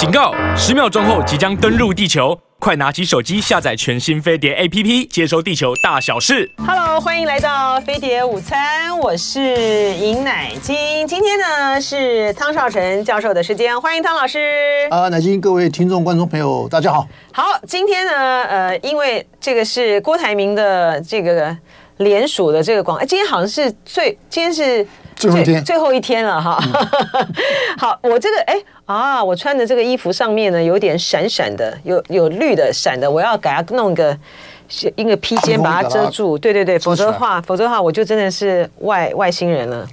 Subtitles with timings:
[0.00, 0.32] 警告！
[0.56, 6.50] 十秒钟后即将登陆地球，快拿起手机下载全新飞碟 APP，接收地球大小事。
[6.66, 11.06] Hello，欢迎来到飞碟午餐，我是尹乃金。
[11.06, 14.88] 今天呢是汤少成教授的时间，欢迎汤老师。
[14.90, 17.06] 啊，乃金，各位听众、观众朋友，大家好。
[17.30, 18.12] 好，今天呢，
[18.44, 21.54] 呃，因为这个是郭台铭的这个
[21.98, 24.86] 联署的这个广，哎，今天好像是最，今天是。
[25.20, 26.58] 最后一天，最后一天了哈。
[26.62, 26.72] 嗯、
[27.78, 34.16] 好，我这个哎啊，我穿的这个衣服上面呢有点闪闪的，有有绿的闪的，我要给它弄一个
[34.96, 36.38] 一个披肩把它遮住。
[36.38, 39.86] 对对对，否则的话，否则的话我就真的是外外星人了，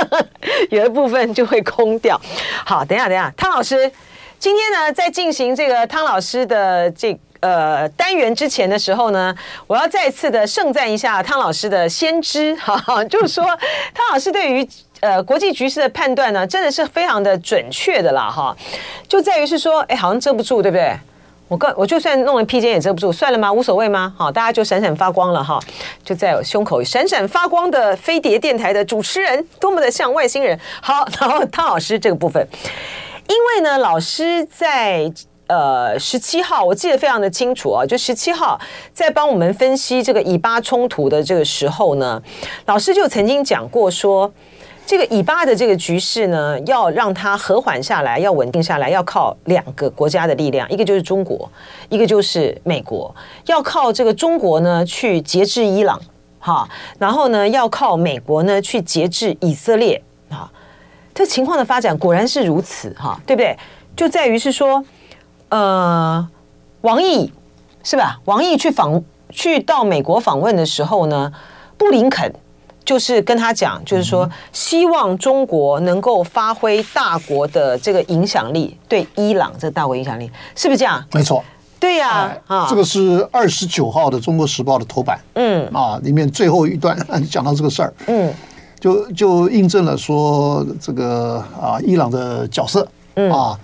[0.70, 2.20] 有一部分就会空掉。
[2.64, 3.90] 好，等一下等一下，汤老师，
[4.38, 7.20] 今天呢在进行这个汤老师的这个。
[7.40, 9.34] 呃，单元之前的时候呢，
[9.66, 13.44] 我要再次的盛赞一下汤老师的先知，哈哈，就是说
[13.94, 14.68] 汤老师对于
[15.00, 18.56] 呃国际局势的判断呢，真的是非常的准确的啦，哈，
[19.06, 20.92] 就在于是说，哎，好像遮不住，对不对？
[21.46, 23.52] 我告我就算弄了披肩也遮不住，算了吗？
[23.52, 24.12] 无所谓吗？
[24.18, 25.60] 好，大家就闪闪发光了哈，
[26.04, 30.58] 就在我胸口闪闪发光的飞碟电台的主持人，多么的像外星人。
[30.82, 32.46] 好，然后汤老师这个部分，
[33.28, 35.12] 因为呢，老师在。
[35.48, 38.60] 呃，十七号我记得非常的清楚啊，就十七号
[38.92, 42.22] 在帮我们分析这个以巴冲突的这个时候呢，
[42.66, 44.30] 老师就曾经讲过说，
[44.84, 51.50] 这个以巴的这个局势呢，要让它和缓下来，要稳定下来，要靠两个国家的力量，一个就是中国，
[51.88, 53.14] 一个就是美国，
[53.46, 55.98] 要靠这个中国呢去节制伊朗，
[56.38, 60.52] 哈，然后呢要靠美国呢去节制以色列，啊，
[61.14, 63.56] 这情况的发展果然是如此，哈，对不对？
[63.96, 64.84] 就在于是说。
[65.50, 66.28] 呃，
[66.82, 67.32] 王毅
[67.82, 68.20] 是吧？
[68.26, 71.32] 王毅去访去到美国访问的时候呢，
[71.76, 72.30] 布林肯
[72.84, 81.02] 就是跟他讲，就是说希望中国能够发挥大国的这个影响力，对伊朗这个大国影响力，是不是这样？
[81.12, 81.42] 没错，
[81.80, 86.96] 对呀、啊，啊，这个是二十九号的《中国时报》的头版，嗯，啊，里面最后一段
[87.30, 88.32] 讲到这个事儿，嗯，
[88.80, 93.30] 就就印证了说这个啊，伊朗的角色，嗯。
[93.32, 93.58] 啊。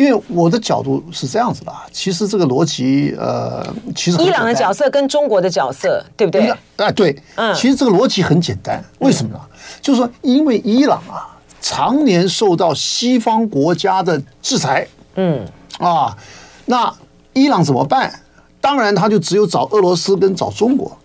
[0.00, 3.62] 因为我的角度是这样子的，其实这个逻辑，呃，
[3.94, 6.50] 其实伊朗的角色跟中国的角色，对不对？
[6.76, 9.40] 哎，对，嗯，其实这个逻辑很简单，为什么呢？
[9.82, 15.46] 就是说，因为伊朗啊，常年受到西方国家的制裁，嗯，
[15.78, 16.16] 啊，
[16.64, 16.90] 那
[17.34, 18.10] 伊朗怎么办？
[18.58, 20.96] 当然，他就只有找俄罗斯跟找中国，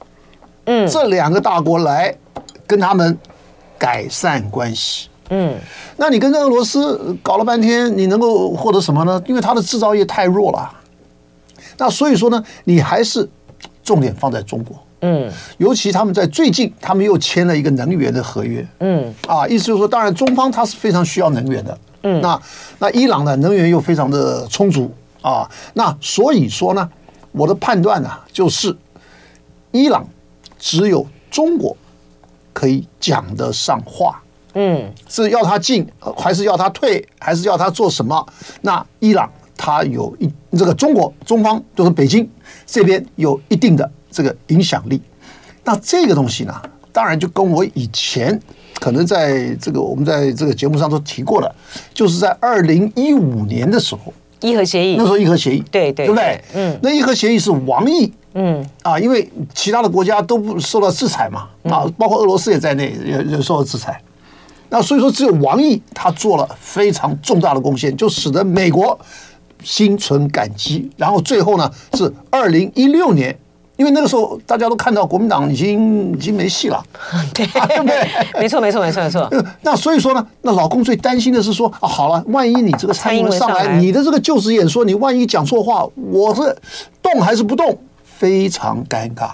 [0.67, 2.15] 嗯，这两个大国来
[2.65, 3.17] 跟他们
[3.77, 5.09] 改善关系。
[5.29, 5.55] 嗯，
[5.97, 9.21] 那你跟俄罗斯搞了半天，你能够获得什么呢？
[9.25, 10.71] 因为它的制造业太弱了。
[11.77, 13.27] 那所以说呢，你还是
[13.83, 14.77] 重点放在中国。
[15.01, 18.65] 嗯，尤其他们在最近，他们又签了一个能源的合约。
[18.79, 21.77] 嗯，啊，意思就是说，当然中方它是非常需要能源的。
[22.03, 22.41] 嗯，那
[22.79, 24.91] 那伊朗呢能源又非常的充足
[25.21, 25.49] 啊。
[25.73, 26.89] 那所以说呢，
[27.31, 28.75] 我的判断呢，就是
[29.71, 30.07] 伊朗
[30.57, 31.75] 只有中国
[32.53, 34.21] 可以讲得上话。
[34.55, 38.25] 嗯，是要他进，还是要他退，还是要他做什么？
[38.61, 42.27] 那伊朗他有一这个中国中方就是北京
[42.65, 45.01] 这边有一定的这个影响力。
[45.63, 46.53] 那这个东西呢，
[46.91, 48.39] 当然就跟我以前
[48.79, 51.55] 可能在这个我们在这个节目上都提过了，
[51.93, 56.41] 就是在二零一五年的时候，伊核协议，那时候伊核协议，对对，对不对？
[56.53, 63.99] 嗯，那伊核协议是王毅，嗯啊，因为其他的国家都不受到制裁嘛，啊，包括俄罗斯也在内也也受到制裁。
[64.69, 68.97] 那所以说，只有王毅他做了非常重大的贡献，就使得美国
[69.63, 70.89] 心存感激。
[70.97, 73.37] 然后最后呢，是二零一六年，
[73.77, 76.83] 因为那个时候大家都看到国民党已经已经没戏了，
[77.33, 77.45] 对
[77.77, 78.09] 不对？
[78.39, 79.29] 没错，没错，没错，没错。
[79.61, 86.55] 那所以说呢，那老公最担心的是说啊，好了，万一你这个蔡英文上来，你的这个就职演说，你万一讲错话，我是
[87.01, 89.29] 动还是不动，非常尴尬。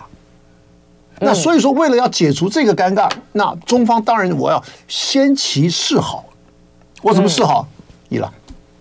[1.22, 6.26] 那所以说，为了要解除这个尴尬，那中方当然我要先期示好。
[7.02, 7.68] 我怎么示好？
[8.10, 8.32] 伊朗，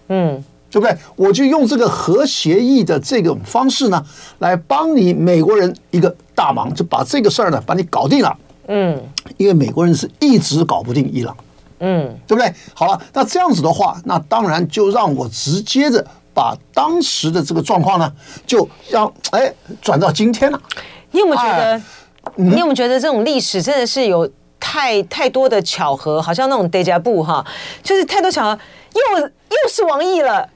[0.09, 0.95] 嗯，对不对？
[1.17, 4.05] 我就用这个核协议的这种方式呢，
[4.41, 8.37] 来帮你美国人一个大忙，就把这个事儿呢，把你搞定了。
[8.69, 9.03] 嗯，
[9.37, 11.35] 因为美国人是一直搞不定伊朗，
[11.79, 12.53] 嗯，对不对？
[12.75, 18.13] 好了，那这样子的话，那当然就让我直接的把当时的这个状况呢，
[18.47, 19.51] 就让哎
[19.81, 20.61] 转到今天了。
[21.11, 21.83] 你有没有觉得？
[22.37, 27.45] 你有没有觉得这种历史真的是有太太多的巧合，好像那种 deja vu 哈，
[27.83, 28.59] 就是太多巧合，
[28.95, 30.49] 又又是王毅了，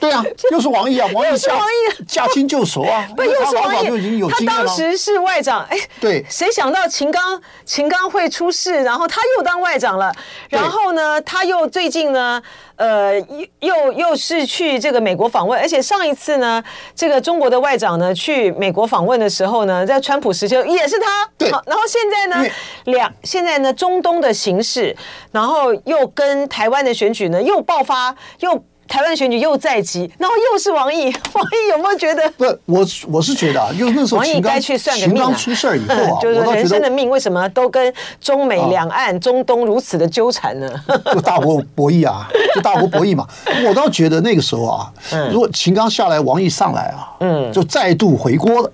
[0.00, 3.88] 对啊， 又是王毅啊，王毅是王毅驾轻就熟啊， 不又是王毅。
[3.88, 4.62] 就已经有经验了。
[4.62, 10.14] 他当时是外长，哎，对，谁想到秦刚秦刚会出事，然后他又当外长了，
[10.48, 12.40] 然后呢，他又最近呢，
[12.76, 13.18] 呃，
[13.60, 16.62] 又又是去这个美国访问，而且上一次呢，
[16.94, 22.48] 这个中国的外长呢去美国访问的时候呢，在川普时期也是他，对，然后现在呢，
[22.84, 24.96] 两现在呢，中东的形势，
[25.32, 28.64] 然后又跟台湾的选举呢又爆发又。
[28.90, 32.28] 台湾选举又在即，然后又是王毅， 王毅有没有觉得？
[32.32, 40.68] 不，我我是觉得啊，因为那时候秦刚秦刚出事儿以后啊， 就是人生的命为什么都跟中美两岸、中东如此的纠缠呢？
[41.14, 43.24] 就大国博弈啊，就大国博弈嘛。
[43.64, 44.92] 我倒觉得那个时候啊，
[45.30, 48.72] 如果秦刚下来，王毅上来啊，嗯，就再度回锅了，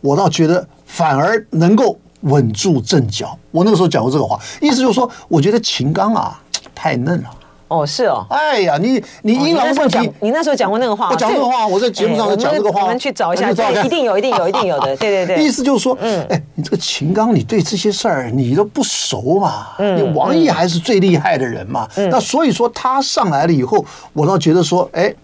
[0.00, 3.38] 我倒觉得反而能够稳住阵脚。
[3.50, 6.40] 我那个时候讲过这个话，意思就是说，我觉得秦刚啊
[6.74, 7.28] 太嫩了。
[7.68, 15.44] 哦，是哦，哎呀，你你伊朗问题，你那时候讲过那个话，我讲这个话，我在节目上讲这个话，我们去找一下，一定有，一定有，一定有的， 对对对。
[15.44, 23.84] 意思就是说，嗯，哎，你这个秦刚，你对这些事儿你都不熟嘛，嗯，你王毅还是最厉害的人嘛，那所以说他上来了以后，
[24.14, 25.14] 我倒觉得说，哎，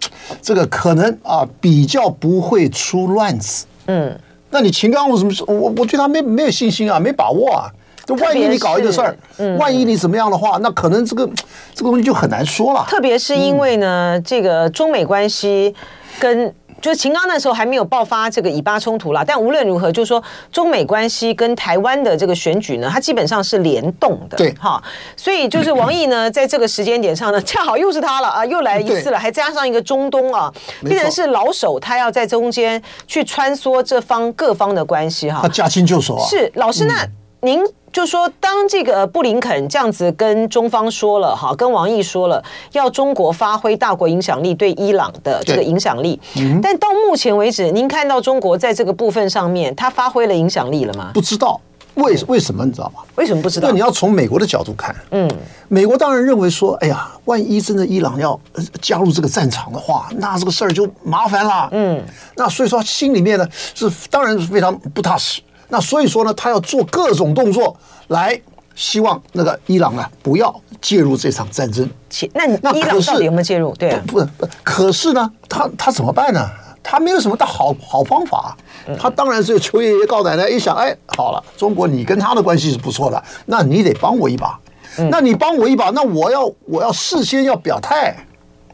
[0.42, 4.14] 这个可能啊比较不会出乱子，嗯，
[4.50, 7.72] 那你秦刚为什么说，我我对他没没有信心啊，没把握啊。
[8.06, 11.26] 就万一你搞一个事儿，嗯、万一你怎么样的话，那可能这个
[11.74, 12.84] 这个东西就很难说了。
[12.88, 15.74] 特别是因为呢，嗯、这个中美关系
[16.18, 19.24] 跟就是秦刚那时候还没有爆发这个以巴冲突啦。
[19.26, 20.22] 但无论如何，就是说
[20.52, 24.36] 中美关系跟台湾的这个选举呢，它基本上是联动的。
[24.36, 24.82] 对，哈，
[25.16, 30.52] 所以就是王毅呢，在这个时间点上呢，恰好又是他了啊，又来一次了，还加上一个中东啊，
[30.84, 35.40] 必然是老手，他要在中间去穿梭这方各方的关系哈。
[35.40, 36.26] 他驾轻就熟啊。
[36.26, 37.06] 是老师，那
[37.40, 37.64] 您。
[37.94, 42.42] 就说，当这个布林肯这样子跟中方说了，哈，跟王毅说了，
[42.72, 51.12] 要中国发挥大国影响力对伊朗的这个影响力，嗯、但到目前为止，您看到中国在这个部分上面，它发挥了影响力了吗？
[51.14, 51.60] 不知道，
[51.94, 53.02] 为为什么你知道吗？
[53.14, 53.68] 为什么不知道？
[53.68, 55.30] 那你要从美国的角度看，嗯，
[55.68, 58.38] 美国当然认为说，哎呀，万一真的伊朗要
[58.82, 62.02] 加入这个战场的话，那这个事儿就麻烦了，嗯，
[62.34, 65.40] 那所以说心里面呢是当然是非常不踏实。
[65.68, 67.76] 那所以说呢，他要做各种动作
[68.08, 68.40] 来
[68.74, 71.88] 希望那个伊朗呢不要介入这场战争。
[72.32, 73.74] 那你伊朗到底有没有介入？
[73.76, 76.48] 对啊，不不，可是呢，他他怎么办呢？
[76.82, 78.56] 他没有什么的好好方法。
[78.98, 84.60] 他当然是求爷爷告奶奶，一想，哎，好了，中国你跟他的关系是不错的，那你得帮我一把。
[85.10, 88.14] 那你帮我一把，那我要我要事先要表态。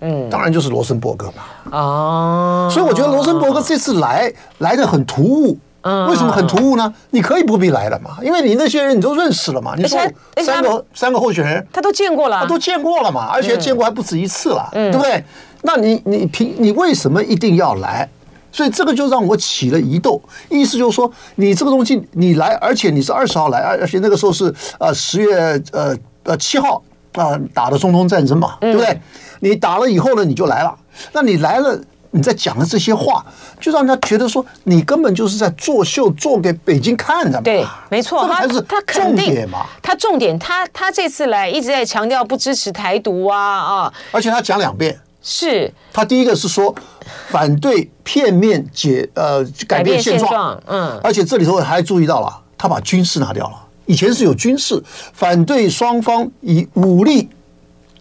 [0.00, 1.78] 嗯，当然就是罗森伯格嘛。
[1.78, 5.56] 哦，所以我觉得罗森伯格这次来来的很突兀。
[5.82, 6.92] 为什么很突兀呢？
[7.10, 9.74] 你可以不必来了嘛，因为你那些人你都认识了嘛。
[9.76, 9.98] 你说
[10.42, 15.24] 三个三个候选人，他都见过了，他都见过了嘛，而且见过还不止一次了，对不对？
[15.62, 18.08] 那你你凭你为什么一定要来？
[18.52, 20.20] 所以这个就让我起了疑窦。
[20.48, 26.82] 意思就是说，你这个东西你来，而且你是二十号来，而而且那个时候是呃十月呃呃七号
[27.12, 29.00] 啊打的中东战争嘛，对不对？
[29.40, 30.76] 你打了以后呢，你就来了。
[31.12, 31.80] 那你来了。
[32.12, 33.24] 你在讲的这些话，
[33.60, 37.42] 就让人家觉得说你根本就是在作秀，做给北京看的嘛。
[37.44, 39.66] 对，没错，这才是他重点嘛。
[39.80, 43.94] 他重点，他他这次来一直在强调不支持台独啊啊！
[44.10, 46.74] 而且他讲两遍，是他第一个是说
[47.28, 53.54] 反对片面解呃改变现状，嗯，而且这里头还注意到了，他把军事拿掉了，
[53.86, 54.82] 以前是有军事，
[55.12, 57.28] 反对双方以武力。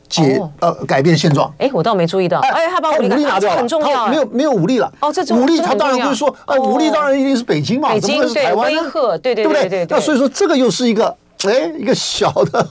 [0.09, 4.91] 解呃改变现状，哎，我倒没注意到，哎，他把武力拿掉了，很重要，没有没有武力了。
[4.99, 8.67] 哦，这武力他当然会说，呃，武力当然一定是北京嘛，怎么会是台湾？
[8.67, 9.35] 威吓，对？
[9.35, 9.87] 对对对对。
[9.89, 11.15] 那所以说这个又是一个
[11.47, 12.67] 哎一个小的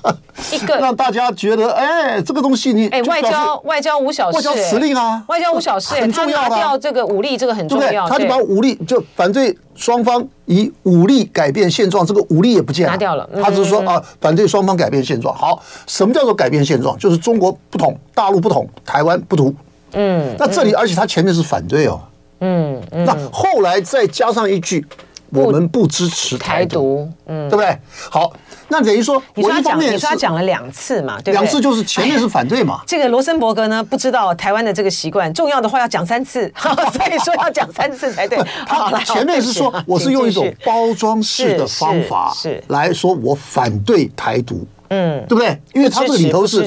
[0.53, 6.59] 一个让大家觉得哎这个东西你哎外交外交无小事，外交辞令啊，外交无小事，很重要的。
[6.59, 13.29] 要这个武力这个很重要，他就把武力就反对双方以武力改变现状，这个武力也不见了，拿掉了。
[13.43, 15.35] 他只是说啊，反对双方改变现状。
[15.35, 16.99] 好，什么叫做改变现状？
[16.99, 19.55] 就是中国不统，大陆不统，台湾不独。
[19.93, 21.99] 嗯，那这里而且他前面是反对哦。
[22.41, 24.87] 嗯，那后来再加上一句，
[25.31, 27.09] 我们不支持台独。
[27.27, 27.79] 嗯，对不对？
[28.11, 28.31] 好。
[28.69, 31.33] 那等于说，你说他讲，你说他讲了两次嘛，对不对？
[31.33, 32.81] 两次就是前面是反对嘛。
[32.87, 36.53] 这个罗森伯格呢，不知道台湾的这个习惯，重要的话要讲三次，
[36.93, 38.39] 所以说要讲三次才对。
[38.67, 45.61] 他前面是说，我是用一种包装式的方法是来说，我反对台独，嗯，对不对？
[45.73, 46.67] 因为他这个里头是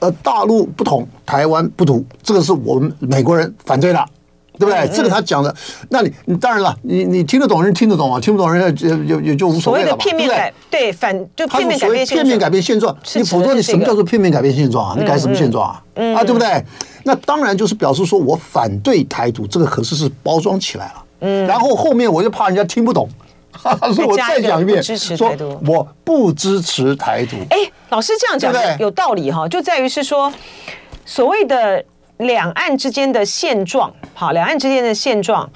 [0.00, 4.04] 呃，大陆不统，台湾不独，这个是我们美国人反对的。
[4.60, 4.86] 对不对？
[4.94, 5.52] 这个他讲的，
[5.88, 9.88] 那你你当然了，你你听得懂人听得懂啊，听不懂人也也也就无所谓了。
[9.88, 14.96] 所谓的片面改对反就片面改变片面改变现状，你否则你什么叫做片面改变现状啊？
[14.98, 15.82] 你改什么现状啊？
[16.14, 16.62] 啊，对不对？
[17.04, 21.04] 那当然就是表示说我反对台独，这个可是是包装起来了。
[21.20, 23.08] 嗯，然后后面我就怕人家听不懂，
[23.94, 25.34] 所以我再讲一遍，说
[25.66, 27.36] 我不支持台独。
[27.48, 27.56] 哎，
[27.88, 30.30] 老师这样讲有道理哈，就在于是说
[31.06, 31.82] 所谓的。
[32.20, 35.48] 两岸之间的现状，好，两岸之间的现状，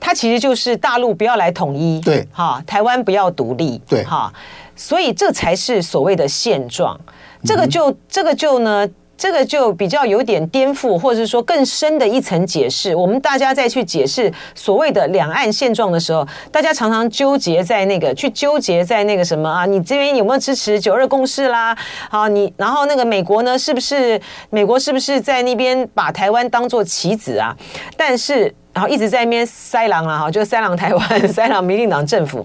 [0.00, 4.32] 它其实就是大陆不要来统一，对，哈，台湾不要独立，对，哈，
[4.74, 6.98] 所以这才是所谓的现状，
[7.44, 8.88] 这个就、嗯、这个就呢。
[9.16, 12.94] 这个就比较有点颠覆，或者是说更深的一层解释。
[12.94, 19.64] 我们大家再去解释所谓的两岸现状的时候，大家常常纠结在那个，去纠结在那个什么啊？
[19.64, 21.76] 你这边有没有支持九二共识啦？
[22.10, 27.56] 好，你然后那个美国呢，是不是美国是不是在那边把台湾当做棋子啊？
[27.96, 32.44] 但是然后一直在那边塞狼啊，哈，就塞狼台湾，塞狼民进党政府。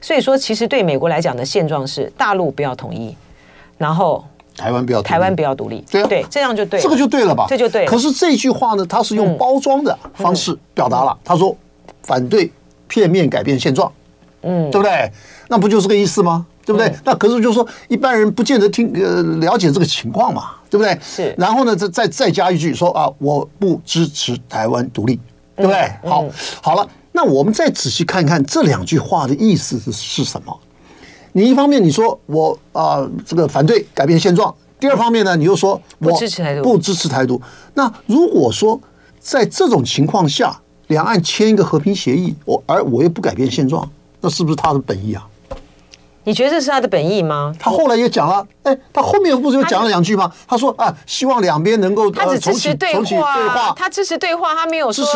[0.00, 3.16] 所以说，其实对美国来讲的现状是大陆不要统一，
[3.78, 4.24] 然后。
[4.58, 7.46] 台湾不要台湾不要独立，对啊，对，这样就对，这个就对了吧？
[7.48, 7.86] 这就对。
[7.86, 11.16] 可是这句话呢，他是用包装的方式表达了。
[11.24, 11.56] 他说
[12.02, 12.50] 反对
[12.88, 13.90] 片面改变现状，
[14.42, 15.10] 嗯，对不对？
[15.48, 16.44] 那不就是个意思吗？
[16.66, 16.92] 对不对？
[17.04, 20.98] 那可是就是说一般人不见得听呃了解这个情况嘛，对不对？
[21.00, 21.34] 是。
[21.38, 25.18] 然后呢，再再再加一句说啊，我不支持台湾独立，
[25.56, 25.90] 对不对？
[26.04, 26.26] 好，
[26.60, 30.60] 好了，那我们再仔细看看这两句话的意思是是什么？
[31.32, 37.40] 你一方面你说我啊、呃、这个反对改变现状，第二方面呢，你又说我不支持台独，不支持台独。
[37.74, 38.80] 那如果说
[39.20, 43.86] 在这种情况下，两岸签一个和平协议，我而我又不改变现状，
[44.22, 45.27] 那是不是他的本意啊？
[46.24, 47.54] 你觉得这是他的本意吗？
[47.58, 50.30] 他后来也讲了，哎，他后面不是又讲了两句吗？
[50.46, 55.06] 他说啊，希望两边能够他只支持对话，他支持对话，他没有说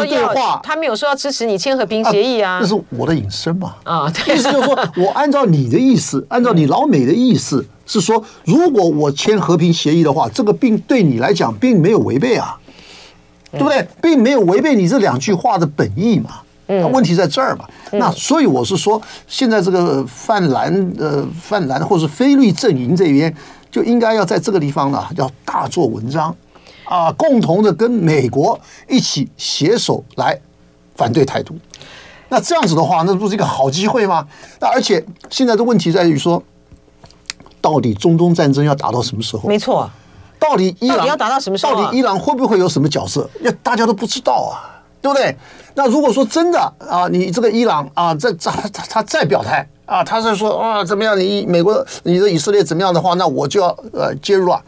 [0.63, 2.59] 他没有说要支持你签和平协议啊。
[2.63, 12.57] 那是我的隐身嘛啊， 意思就是说我按照你的意思， 按照你老美的意思是说，如果我签和平协议的话，这个并对你来讲并没有违背啊，
[13.51, 13.87] 对不对？
[14.01, 16.41] 并没有违背你这两句话的本意嘛。
[16.67, 17.69] 那问题在这儿嘛？
[17.93, 23.35] 那所以我是说，现在这个泛蓝呃泛蓝或是非绿阵营这边，
[23.71, 26.35] 就应该要在这个地方呢，要大做文章
[26.85, 30.41] 啊，共同的跟美国一起携手来
[30.95, 31.55] 反对台独。
[32.29, 34.27] 那这样子的话，那不是一个好机会吗？
[34.59, 36.43] 那而且现在的问题在于说，
[37.61, 39.47] 到底中东战争要打到什么时候？
[39.47, 39.91] 没错，
[40.39, 41.75] 到底伊朗要打到什么时候？
[41.75, 43.29] 到底伊朗会不会有什么角色？
[43.41, 44.81] 那大家都不知道啊。
[45.03, 45.37] 对不对？
[45.75, 51.19] 那如果说真的啊，你这个伊朗啊，这这他他再表态啊，他是说啊怎么样？
[51.19, 54.63] 你美国你的以色列怎么样的话，那我就要呃介入啊。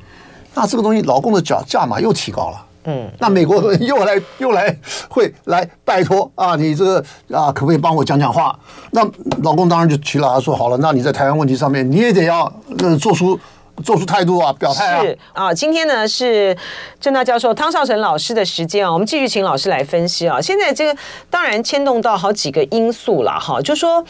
[0.54, 2.66] 那这个东西，老共的价价码又提高了。
[2.86, 4.76] 嗯，那美国又来又来
[5.08, 8.58] 会来拜托啊，你这个啊可不可以帮我讲讲话？
[8.90, 9.00] 那
[9.42, 13.38] 老公当然就提了，他说好了，那你在台湾问题上面你也得要呃做出。
[13.82, 15.02] 做出态度啊，表态啊！
[15.02, 16.56] 是啊，今天呢是
[17.00, 20.40] 郑大教授汤绍成老师的时间啊，我们继续请老师来分析啊。
[20.40, 20.96] 现在这个
[21.28, 24.04] 当然牵动到好几个因素了哈，就说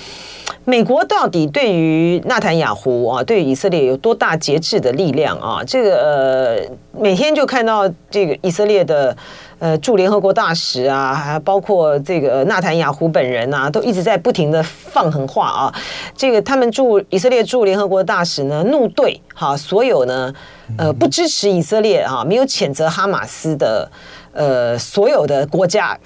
[0.64, 5.62] 美国到底对于纳坦雅胡啊，对以色列有多大节制的力量啊？
[5.66, 9.16] 这个呃，每天就看到这个以色列的。
[9.60, 15.74] 呃，驻联合国大使啊，还包括这个纳坦雅胡本人啊，都一直在不停的放狠话啊。
[16.14, 20.30] 这个他们驻以色列驻联合国大使呢，怒对哈所有呢，
[20.76, 23.90] 呃，不支持以色列啊，没有谴责哈马斯的
[24.32, 25.98] 呃所有的国家，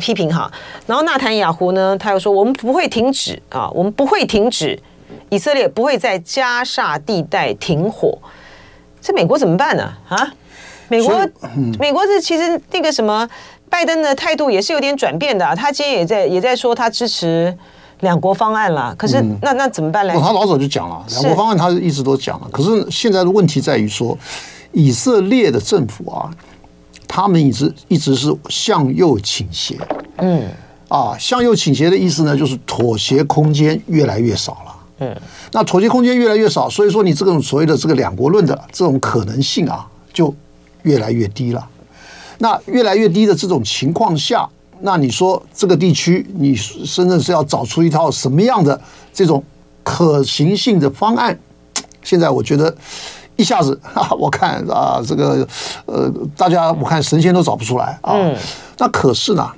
[0.00, 0.50] 批评哈。
[0.86, 4.80] 然后纳坦雅胡呢，他又说，我们不会停止啊，我们不会停止，
[5.28, 8.16] 以色列不会在加沙地带停火。
[9.02, 9.92] 这美国怎么办呢？
[10.08, 10.32] 啊？
[10.88, 11.28] 美国，
[11.78, 13.28] 美国是其实那个什么，
[13.68, 15.54] 拜登的态度也是有点转变的啊。
[15.54, 17.56] 他今天也在也在说他支持
[18.00, 18.94] 两国方案了。
[18.96, 20.12] 可是那那怎么办呢？
[20.20, 22.48] 他老早就讲了，两国方案他一直都讲了。
[22.52, 24.16] 可是现在的问题在于说，
[24.72, 26.30] 以色列的政府啊，
[27.08, 29.78] 他们一直一直是向右倾斜。
[30.18, 30.46] 嗯，
[30.88, 34.71] 啊，向右倾斜的意思呢，就是妥协空间越来越少了。
[35.02, 35.20] 嗯，
[35.52, 40.34] 那妥协空间越来越少，所以说你这种所谓的这个两国论的这种可能性啊，就。
[40.84, 41.64] 越来越低了，
[42.38, 44.48] 那越来越低的这种情况下，
[44.80, 48.80] 那你说这个地区，你深圳是要找出一套什么样的
[49.12, 49.40] 这种
[49.84, 51.38] 可行性的方案？
[52.02, 52.76] 现在我觉得
[53.36, 55.46] 一下子啊，我看啊，这个
[55.86, 58.16] 呃，大家我看神仙都找不出来啊。
[58.78, 59.48] 那可是呢，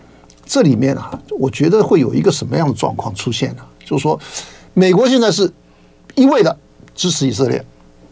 [0.44, 3.62] 这里面啊，我觉得会有一个什么样的状况出现呢？
[3.82, 4.20] 就是说，
[4.74, 5.50] 美国现在是
[6.14, 6.56] 一味的
[6.94, 7.64] 支持以色列，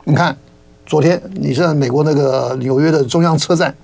[0.05, 0.37] 你看。
[0.85, 3.75] 昨天，你像美国那个纽约的中央车站，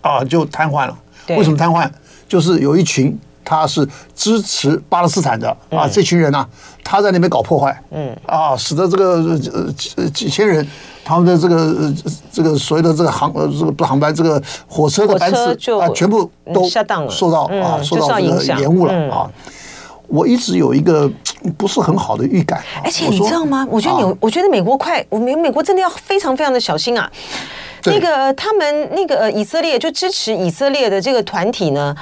[0.00, 0.96] 啊，就瘫痪了。
[1.30, 1.90] 为什么瘫痪？
[2.28, 6.48] 就是有一群他是支持巴勒斯坦的啊，这群人呢、啊，
[6.84, 9.16] 他在那边搞破坏，嗯啊，使得这个
[9.52, 10.66] 呃几几千人
[11.04, 11.92] 他们的这个
[12.32, 15.50] 这个所谓的这个航呃这个不航班这个火车的班次
[15.80, 16.62] 啊全部都
[17.10, 19.30] 受到啊受到这个延误了啊。
[20.10, 21.10] 我一直有一个
[21.56, 23.66] 不是很好的预感，而且你知道吗？
[23.70, 27.10] 我觉得美，我觉得美国快，我们美国真的要 非常非常的小心啊。
[27.84, 31.96] 那个他们那个以色列就支持以色列的这个团体呢，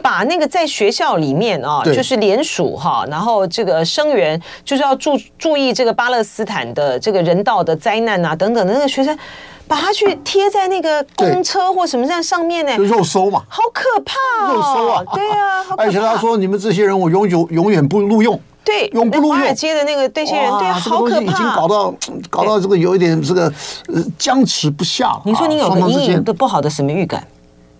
[0.00, 9.18] 把那个在学校里面啊，就是联署哈，然后这个声援，就是要注注意这个巴勒斯坦的这个人道的灾难啊等等的那个学生。
[9.66, 12.76] 把它去贴在那个公车或什么这样上面呢？
[12.76, 14.54] 就肉搜嘛，好可怕哦！
[14.54, 19.38] 肉搜啊，对啊，而且他说：“你们这些人，我永久永远不录用。”对，永不录用。
[19.38, 21.94] 华尔街的那个这些人，对，好可怕，已经搞到
[22.30, 23.52] 搞到这个有一点这个
[23.88, 25.18] 呃僵持不下。
[25.24, 27.26] 你说你有个隐隐的不好的什么预感？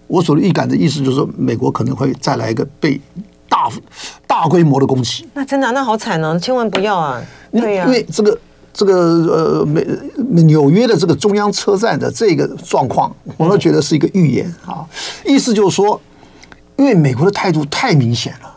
[0.06, 3.00] 我所的预感的意思就是说，美国可能会再来一个被
[3.48, 3.68] 大
[4.26, 5.26] 大规模的攻击。
[5.34, 6.38] 那真的，那好惨哦！
[6.38, 7.22] 千万不要啊！
[7.52, 8.38] 对呀，因为这个。
[8.74, 9.82] 这个呃美
[10.42, 14.84] 纽约的这个中央车站的这个状况，我都觉得是一个预言啊。
[15.24, 15.98] 意思就是说，
[16.74, 18.52] 因为美国的态度太明显了，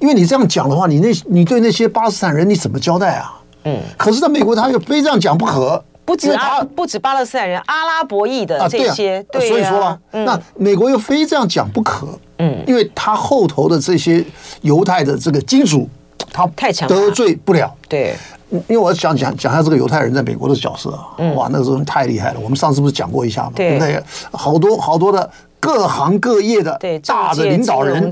[0.00, 3.40] 因为你这样讲的话，你那你对那些巴勒斯坦人你怎么交代啊？
[3.62, 3.80] 嗯。
[3.96, 14.24] 可是，在美国他又非这样讲不可，不止阿不止巴勒斯坦人，阿拉伯裔的这些，对，所以说了，那美国又非这样讲不可，嗯，因为他后头的这些
[14.62, 15.88] 犹太的这个金主，
[16.32, 18.16] 他太强得罪不了，对。
[18.50, 20.90] 因为我想讲讲一下这个犹太人在美国的角色，
[21.34, 22.40] 哇，那个时候太厉害了。
[22.40, 23.52] 我们上次不是讲过一下吗？
[23.54, 24.02] 对不对？
[24.32, 28.10] 好多好多的各行各业的大的领导人，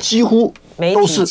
[0.00, 0.52] 几乎
[0.94, 1.24] 都是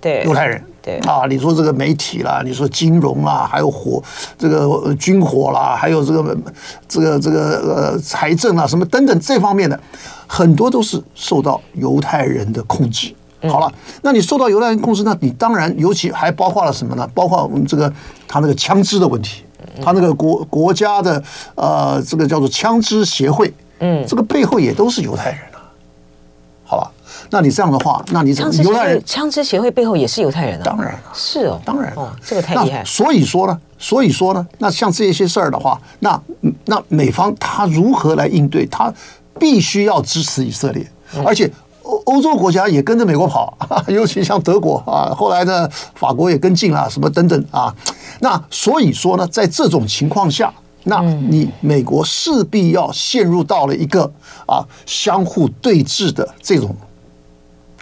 [0.00, 0.62] 对犹太人。
[0.82, 4.02] 对啊，你说这个媒体啦，你说金融啦，还有火
[4.38, 6.36] 这个军火啦，还有这个
[6.88, 9.78] 这个这个呃财政啊什么等等这方面的，
[10.26, 13.14] 很多都是受到犹太人的控制。
[13.48, 17.08] 好了，那你受到犹太人控制，那你当然尤其还包括了什么呢？
[17.14, 17.90] 包括我们这个
[18.28, 19.42] 他那个枪支的问题，
[19.82, 21.22] 他那个国国家的
[21.54, 25.72] 呃这个叫做枪支协会，嗯，这个背后也都是犹太人啊。
[26.64, 26.90] 好了，
[27.30, 30.62] 那你这样的话，那你怎么犹太人枪支协会背后也是犹太人啊？
[30.62, 32.84] 当然了是哦，当然哦，这个太厉害。
[32.84, 36.20] 所以说呢，所以说呢，那像这些事儿的话，那
[36.66, 38.66] 那美方他如何来应对？
[38.66, 38.92] 他
[39.38, 40.86] 必须要支持以色列，
[41.24, 41.50] 而且。
[41.90, 43.56] 欧欧洲国家也跟着美国跑，
[43.88, 47.74] 尤其像德国啊，后来呢，法国也跟进了，什么等等啊。
[48.20, 50.52] 那所以说呢，在这种情况下，
[50.84, 54.10] 那你美国势必要陷入到了一个
[54.46, 56.74] 啊相互对峙的这种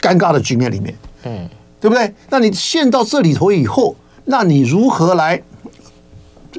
[0.01, 1.49] 尴尬的局面里面，嗯，
[1.81, 2.15] 对不对？
[2.31, 3.95] 那你陷到这里头以后，
[4.25, 5.43] 那你如何来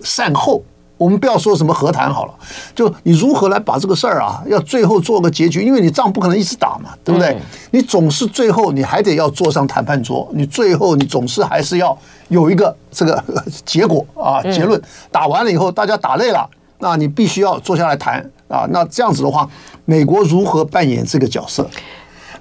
[0.03, 0.61] 善后？
[0.99, 2.33] 我们不要说什么和谈好了，
[2.75, 7.37] 就你如何来把这个事儿啊，要最后做个结局，因为你仗不可能一直打嘛，对不对？
[7.71, 13.23] 你总是最后你还得要坐上谈判桌，你最后你总是还是要有一个这个
[13.65, 14.79] 结果啊，结论。
[15.09, 16.47] 打完了以后，大家打累了，
[16.79, 18.67] 那你必须要坐下来谈啊。
[18.69, 19.49] 那这样子的话，
[19.85, 21.65] 美国如何扮演这个角色？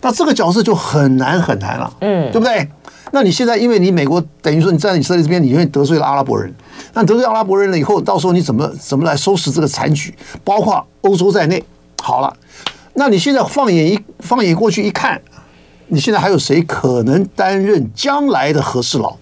[0.00, 2.68] 那这个角色就很难很难了，嗯，对不对？
[3.10, 6.54] 那你现在，因为你美国等于说你站在以色列这边，你因为得罪了阿拉伯人，
[6.92, 10.14] 那得罪阿拉伯人了以后，到时候你怎么怎么来收拾这个残局？
[10.44, 11.64] 包括欧洲在内，
[12.02, 12.36] 好了，
[12.94, 15.20] 那你现在放眼一放眼过去一看，
[15.86, 19.16] 你现在还有谁可能担任将来的和事佬？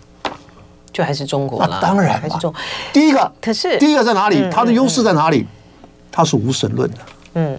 [0.93, 2.53] 就还是中国了，当然还是中。
[2.93, 4.49] 第一个，可是第一个在哪里？
[4.51, 5.47] 它的优势在哪里？
[6.11, 6.99] 它是无神论的，
[7.35, 7.59] 嗯，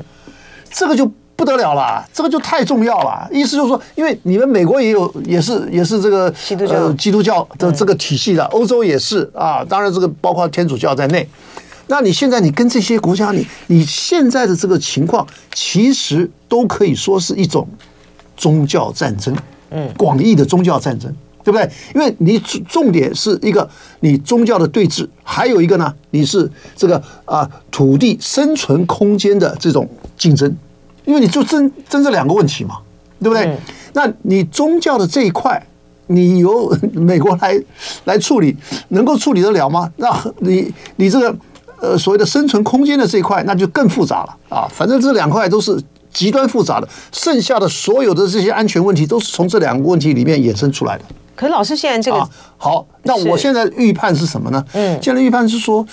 [0.71, 1.09] 这个就。
[1.37, 3.29] 不得了了，这个就太重要了。
[3.31, 9.63] 意思就是说，因为你们美国也有，也是也是这个基督教基督教的这个体系的，欧洲也是啊。
[9.63, 11.29] 当然，这个包括天主教在内。
[11.85, 17.67] 那你现在你跟这些国家，你你现在的这个情况，其实都可以说是一种
[18.35, 19.33] 宗教战争，
[19.69, 21.69] 嗯，广义的宗教战争，对不对？
[21.93, 23.69] 因为你重点是一个
[23.99, 30.53] 你宗教的对峙，还有一个呢，你是这个啊土地生存空间的这种竞争。
[31.07, 32.79] 因为你就争争这两个问题嘛，
[33.21, 33.45] 对不对？
[33.45, 33.57] 嗯、
[33.93, 35.65] 那你宗教的这一块，
[36.07, 37.57] 你由美国来
[38.03, 38.55] 来处理，
[38.89, 39.89] 能够处理得了吗？
[39.95, 41.33] 那你你这个
[41.79, 44.67] 呃所谓的生存空间的这一块，那就更复杂了啊！
[44.69, 51.05] 反正这两块都是极端复杂的，剩下的所有的这些安全问题，都是从这两个问题里面衍生出来的。
[51.37, 54.65] 可是老师现在这个、啊、好，那我现在预判是什么呢？
[54.73, 55.85] 嗯，现在预判是说，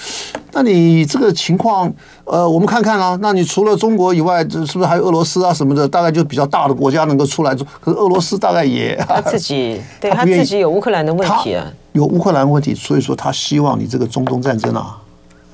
[0.53, 1.93] 那你这个情况，
[2.25, 5.87] 呃，我们看看啊，那你除了中国以外，是不是还有俄罗斯啊什么的？
[5.87, 7.67] 大概就比较大的国家能够出来做。
[7.83, 14.97] 可是俄罗斯大概也他自己 对他自己有乌克兰的问题啊，有乌克兰问题，所以说他希望你这个中东战争啊，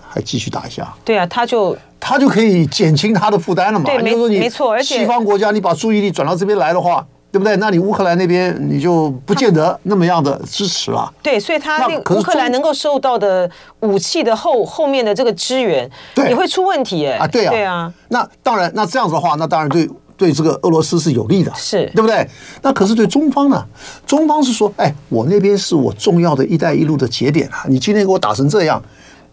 [0.09, 0.95] 还继续打一下。
[1.05, 3.87] 对啊，他就他就可以减轻他的负担了嘛。
[3.87, 7.05] 对，没错，而且西方国家你把注意力转到这边来的话。
[7.33, 7.57] 对不对？
[7.59, 11.13] 那你乌克兰那边你就不见得那么样的支持了。
[11.23, 13.49] 对，所以他那个乌克兰能够受到的
[13.81, 15.89] 武器的后后面的这个支援，
[16.29, 17.19] 也会出问题哎。
[17.19, 17.95] 啊，对啊，对啊。
[18.09, 22.29] 那当然，那这样子的话，那当然对对这个俄罗斯是有利的，是对不对？
[22.63, 23.65] 那可是对中方呢？
[24.05, 28.83] 中方是说，哎，我那边是我重要的一带一路的节点啊，你今天给我打成这样，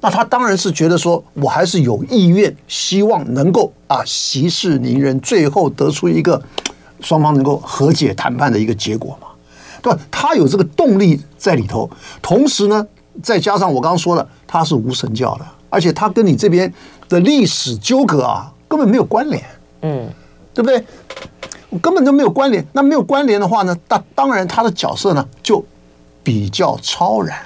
[0.01, 6.39] 那他当然是觉得说我还是有意愿，希望能够啊息事宁人，最后得出一个。
[6.99, 9.27] 双方能够和解谈判的一个结果嘛？
[9.81, 9.99] 对吧？
[10.09, 11.89] 他有这个动力在里头，
[12.21, 12.85] 同时呢，
[13.21, 16.71] 再加上我刚刚说了，他是无神教的，而且他跟你这边
[17.07, 19.43] 的历史纠葛啊，根本没有关联，
[19.81, 20.09] 嗯，
[20.53, 20.83] 对不对？
[21.81, 22.65] 根本都没有关联。
[22.73, 25.63] 那没有关联的话呢，那当然他的角色呢就
[26.23, 27.37] 比较超然。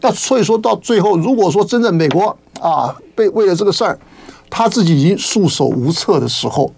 [0.00, 3.98] 那所以说到最后，如果说真的美国啊被为了这个事儿，
[4.50, 6.72] 他自己已经束手无策的时候。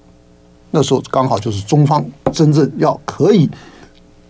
[0.72, 3.50] 那时候刚好就是中方真正要可以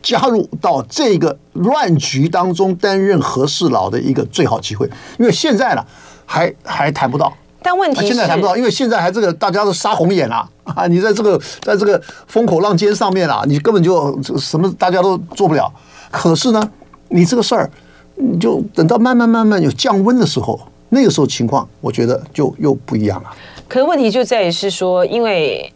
[0.03, 5.85] 加入到这个乱局当中担任和事佬的一个最好机会，因为现在呢
[6.25, 7.31] 还还谈不到。
[7.63, 10.87] 但问题现在谈不到，因为现在还这个大家都杀红眼了 啊！
[10.87, 15.71] 你在这个在这个风口浪尖上面啊，你根本就什么大家都做不了。
[16.11, 16.71] 可是呢，
[17.11, 17.71] 你这个事儿，
[18.17, 23.31] 你就等到慢慢慢慢有降温的时候，那个时候情况，我觉得就又不一样了。
[23.69, 25.71] 可是问题就在于是说，因为。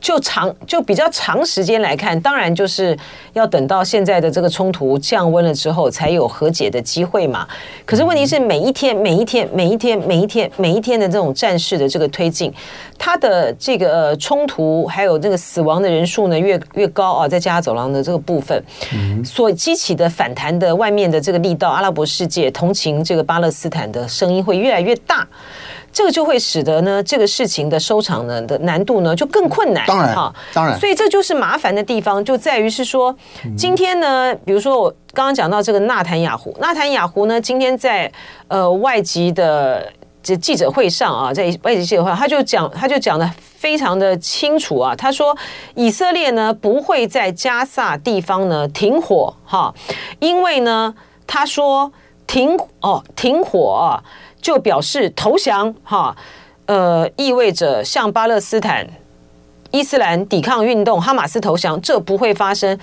[0.00, 2.96] 就长就比较长时间来看，当然就是
[3.32, 7.46] 要等到现在的这个冲突降温了之后，才有和解的机会嘛。
[7.84, 12.52] 可是问题是，每一天、每一天、每一天、每一天、每一天的这种战事的这个推进，
[12.98, 18.62] 它的这个冲突还有这个死亡的人数呢，越越高啊，在加沙走廊的这个部分，
[19.24, 25.26] 所激起的反弹的外面的这个力道，阿拉伯世界同情这个巴勒斯坦的声音会越来越大。
[25.92, 29.84] 这个就会使得呢，这个事情的收场呢的难度呢就更困难。
[29.86, 33.14] 当然哈，当然，所以这就是麻烦的地方，就在于是说，
[33.56, 38.10] 今天呢，比如说我刚刚讲到这个纳坦雅胡，纳坦雅胡呢，今天在
[38.46, 45.36] 呃外籍的这记者会上啊，在外籍记者会，他就讲，他就讲的非常的清楚啊，他说
[45.74, 49.74] 以色列呢不会在加萨地方呢停火哈，
[50.20, 50.94] 因为呢
[51.26, 51.90] 他说
[52.26, 54.04] 停哦停火啊。
[54.48, 56.16] 就表示投降，哈，
[56.64, 58.88] 呃，意味着向巴勒斯坦
[59.70, 62.78] 伊斯兰抵抗运动哈马斯投降，这不会发生。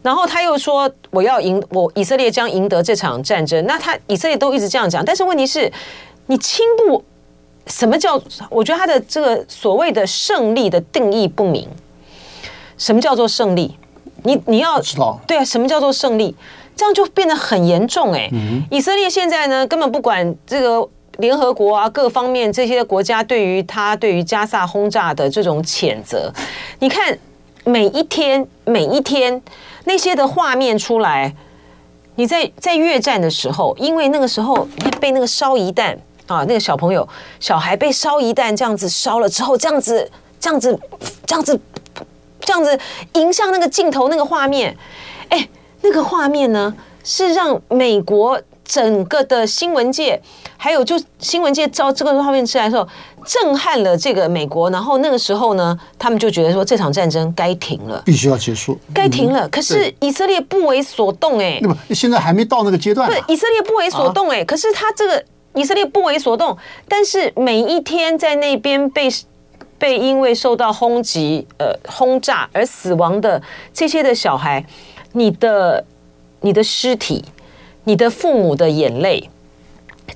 [0.00, 3.62] 然后他又说，我要赢，我以色列将赢得这场战争。
[3.66, 5.70] 那他以色列都一直这样讲，但是问题是，
[6.28, 7.04] 你轻不？
[7.66, 8.18] 什么叫？
[8.48, 11.68] 我觉得他的这个所谓的胜利的定义不明。
[12.78, 13.76] 什么叫做胜利？
[14.22, 16.34] 你你要知道，对啊，什么叫做胜利？
[16.74, 18.30] 这样就变得很严重哎！
[18.70, 26.32] 以色列现在呢，根本不管这个联合国啊，各方面这些国家对于他对于加萨轰炸的这种谴责，
[26.78, 27.16] 你看
[27.64, 29.40] 每一天每一天
[29.84, 31.34] 那些的画面出来，
[32.16, 34.66] 你在在越战的时候，因为那个时候
[35.00, 37.08] 被那个烧夷弹啊，那个小朋友
[37.40, 40.80] 小孩被烧夷弹这样子烧了之后，这样子这样子
[41.26, 41.60] 这样子
[42.40, 42.78] 这样子
[43.14, 44.76] 迎向那个镜头那个画面，
[45.28, 45.48] 哎。
[45.84, 46.72] 那个画面呢，
[47.02, 48.40] 是让美国
[48.72, 50.18] 整个的新闻界，
[50.56, 52.88] 还有就新闻界照这个画面出来的时候，
[53.26, 54.70] 震撼了这个美国。
[54.70, 59.46] 然后那个时候呢，他们就觉得说这场战争该停了，必须要结束，该停了。
[59.50, 63.06] 可是以色列不为所动哎，那么现在还没到那个阶段。
[63.10, 65.22] 对，以色列不为所动哎，可是他这个
[65.54, 66.56] 以色列不为所动，
[66.88, 69.06] 但是每一天在那边被
[69.76, 73.42] 被因为受到轰击呃轰炸而死亡的
[73.74, 74.64] 这些的小孩。
[75.14, 75.84] 你的、
[76.40, 77.22] 你的尸体，
[77.84, 79.28] 你的父母的眼泪，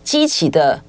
[0.05, 0.81] 激起的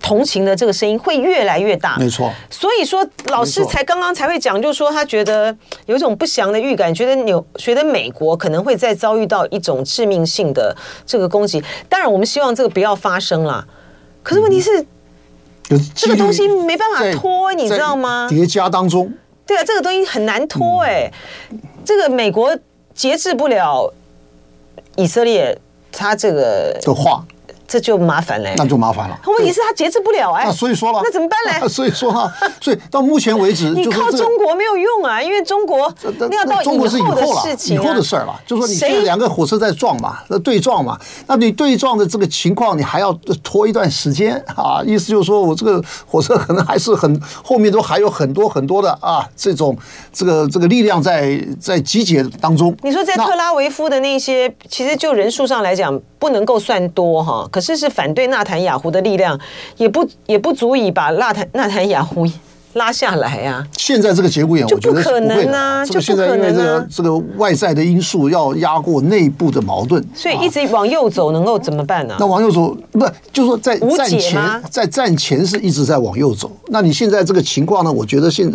[0.00, 1.96] 同情的这个声音会越来越大。
[1.98, 2.32] 没错。
[2.50, 5.56] 所以说，老师才刚刚才会讲，就说他觉得
[5.86, 11.62] 有一种不祥的预感，觉得纽觉得美国可能会再遭遇到一种致命性的这个攻击。
[11.88, 13.66] 当然，我们希望这个不要发生啦。
[14.22, 14.84] 可是问题是，
[15.94, 18.26] 这个东西没办法拖，你知道吗？
[18.28, 19.12] 叠加当中。
[19.46, 21.10] 对啊，这个东西很难拖哎。
[21.84, 22.56] 这个美国。
[22.92, 23.90] 节制不了
[24.96, 25.56] 以色列，
[25.92, 27.24] 他这个的话。
[27.70, 29.16] 这就麻烦了，那就麻烦了。
[29.28, 31.68] 问题是他节制不了哎，那所以说了，那怎么办呢？
[31.70, 32.28] 所以说哈，
[32.60, 38.34] 所以到目前为止， 你靠中国没有用啊，因为中国那要到以后的事情，以后的事儿了。
[38.44, 43.12] 就说你现在两个火车在撞嘛，那对撞嘛，那你对撞的这个情况，你还要
[43.44, 44.82] 拖一段时间啊。
[44.84, 49.78] 意思就是说我这个火车可能还是很后面都还有很多很多的啊，这种
[50.12, 52.76] 这个这个力量在在集结当中。
[52.82, 59.38] 你说在特拉维夫的那些，其实就人数上来讲不能够算多哈，可是是反对纳坦雅胡的力量，
[59.76, 62.26] 也不也不足以把纳坦纳坦雅胡
[62.74, 63.66] 拉下来呀？
[63.76, 65.84] 现在这个节骨眼，我觉得是不会的啊。
[65.84, 72.16] 这个现在因为这个这个外在的因素要压过内部的矛盾，所以一直往右走能够怎么办呢？
[72.20, 76.50] 那往右走不是，就是说在战前，在战前是一直在往右走。
[76.68, 77.90] 那你现在这个情况呢？
[77.90, 78.50] 我觉得现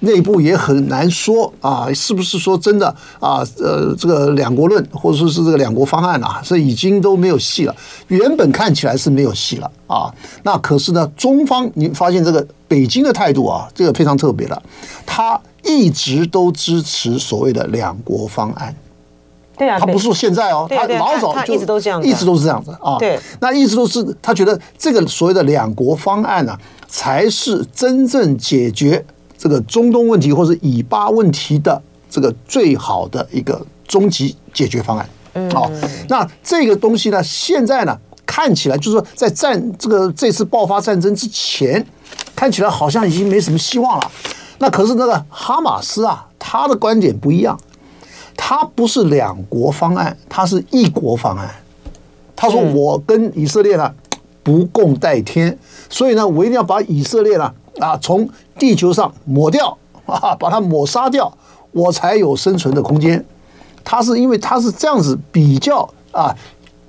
[0.00, 2.86] 内部也很难说啊，是不是说真的
[3.20, 3.46] 啊？
[3.60, 7.74] 呃，这个两国论或者说是这个两国方案啊，这已经都没有戏了。
[8.08, 10.14] 原本看起来是没有戏了啊。
[10.42, 12.46] 那可是呢，中方你发现这个。
[12.72, 14.62] 北京的态度啊，这个非常特别了。
[15.04, 18.74] 他一直都支持所谓的两国方案。
[19.58, 22.96] 对啊，他不是说现在哦，他老早就一直都这样，一直都是这样子啊。
[22.98, 29.04] 对，那一直都是他觉得这个所谓的两国方案呢，才是真正解决
[29.36, 31.78] 这个中东问题或者以巴问题的
[32.08, 35.06] 这个最好的一个终极解决方案。
[35.34, 35.70] 嗯，好，
[36.08, 37.94] 那这个东西呢，现在呢，
[38.32, 41.84] 看起来就是说，在战这个这次爆发战争之前。
[42.34, 44.10] 看起来好像已经没什么希望了，
[44.58, 47.58] 那可是那个哈马斯啊，他的观点不一样，
[48.36, 51.48] 他不是两国方案，他是一国方案。
[52.34, 53.88] 他说：“我跟以色列呢
[54.42, 55.56] 不共戴天，
[55.88, 61.32] 所以呢，我一定要把以色列呢啊从地球上抹掉啊，把它抹杀掉，
[61.70, 63.24] 我才有生存的空间。”
[63.84, 66.34] 他是因为他是这样子比较啊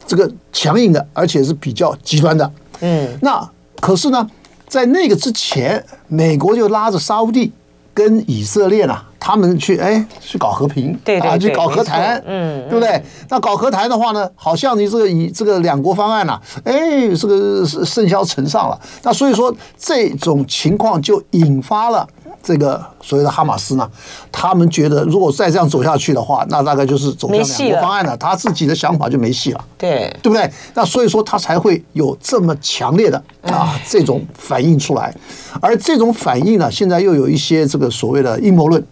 [0.05, 2.51] 这个强硬的，而且是比较极端的。
[2.81, 4.29] 嗯，那可是呢？
[4.65, 7.51] 在那个之前，美国就拉着沙乌地
[7.93, 12.99] 跟以色列呢，他们去哎去搞和平，对对，去搞和谈，嗯，对不对？
[13.29, 18.79] 那搞和谈的话呢，好像你这个以这个两国方案呢，哎，这个甚嚣尘上了。
[19.03, 22.07] 那所以说这种情况就引发了。
[22.41, 23.89] 这个所谓的哈马斯呢，
[24.31, 28.17] 他们觉得如果再这样走下去的话，那大概就是走向两国方案了。
[28.17, 30.49] 他自己的想法就没戏了，对对不对？
[30.73, 35.13] 那所以说他才会有这么强烈的啊这种反应出来，
[35.61, 38.83] 而这种反应呢，现在又有一些这个所谓的阴谋论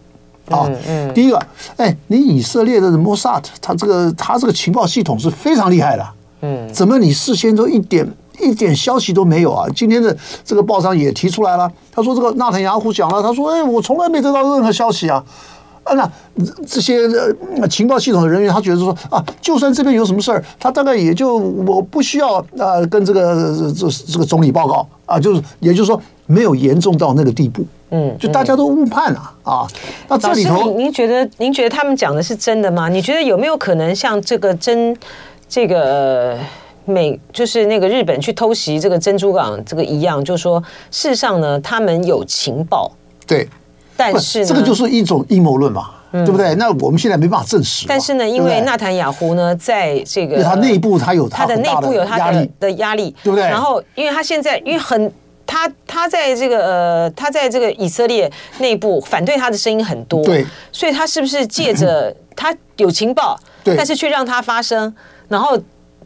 [0.48, 0.68] 啊。
[1.14, 1.38] 第一个，
[1.76, 6.06] 哎，你以色列的摩萨特，他这个他这个情报系统是非常厉害的，
[6.40, 8.06] 嗯，怎么你事先都一点？
[8.42, 9.66] 一点消息都没有啊！
[9.74, 15.24] 今天的这个报上也提出来了，他说这个纳坦雅胡讲了，他说：“哎，我从来没得到任何消息啊！”
[15.84, 16.08] 啊，那
[16.64, 17.08] 这些
[17.68, 29.66] 情报系统的人员，他觉得说啊，就算这边有什么事儿，他大概也就我不需要啊，跟这个这这个总理报告啊，就是也就是说没有严重到那个地步，嗯，就大家都误判了啊。
[30.06, 32.88] 那这里头，您觉得您觉得他们讲的是真的吗？
[32.88, 34.96] 你觉得有没有可能像这个真
[35.48, 36.38] 这个？
[36.84, 42.90] 美就是那个日本去偷袭这个珍珠港这个一样，就是说事实上呢，他们有情报，
[43.26, 43.48] 对，
[43.96, 46.54] 但是这个就是一种阴谋论嘛，对不对？
[46.56, 47.86] 那我们现在没办法证实。
[47.88, 53.44] 但是呢，因为纳坦雅胡呢，在这个他内部他有他的内部有他的的压力，对不对？
[53.44, 55.12] 然后，因为他现在因为很
[55.46, 64.92] 他他在这个呃他在这个以色列内部反对他的声音很多，对，所以他是不是借着 他有情报，但是却让他发声，
[65.28, 65.56] 然后。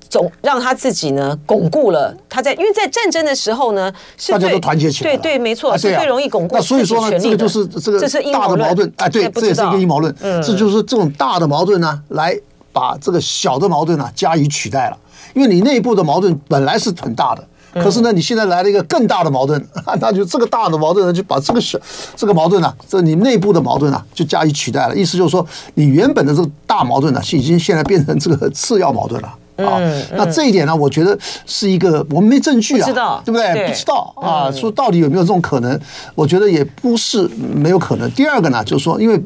[0.08, 6.56] 总让他自己呢巩固了他在，因为在战争的时候呢，是大家都团结起来，对对，没错，是最容易巩固。
[6.56, 8.00] 那所以说呢，这个就是这个
[8.32, 10.14] 大的矛盾，哎，对，这也是一个阴谋论。
[10.20, 12.38] 嗯，这就是这种大的矛盾呢，来
[12.72, 14.98] 把这个小的矛盾呢加以取代了。
[15.34, 19.62] 因为你内部的矛盾本来是很大的，可是呢，你现在来了一个更大的矛盾，
[20.00, 21.78] 那就这个大的矛盾呢，就把这个小
[22.14, 24.96] 这个矛盾呢，这你内部的矛盾呢，就加以取代了。
[24.96, 29.34] 意思就是说，你原本的这个大矛盾呢，已经现在变成这个次要矛盾了。
[29.56, 29.80] 啊，
[30.16, 33.68] 那这一点呢，我觉得是一个我们没证据啊，对不对？
[33.68, 35.80] 不知道啊，说到底有没有这种可能？
[36.14, 38.10] 我觉得也不是没有可能。
[38.12, 39.20] 第二个呢，就是说，因为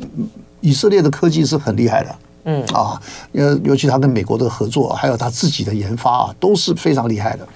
[0.61, 3.01] 以色列的科技是很厉害的，嗯啊，
[3.33, 7.47] 呃，尤其他跟美国的合作，还有他自己的研发啊，都是非常厉害的。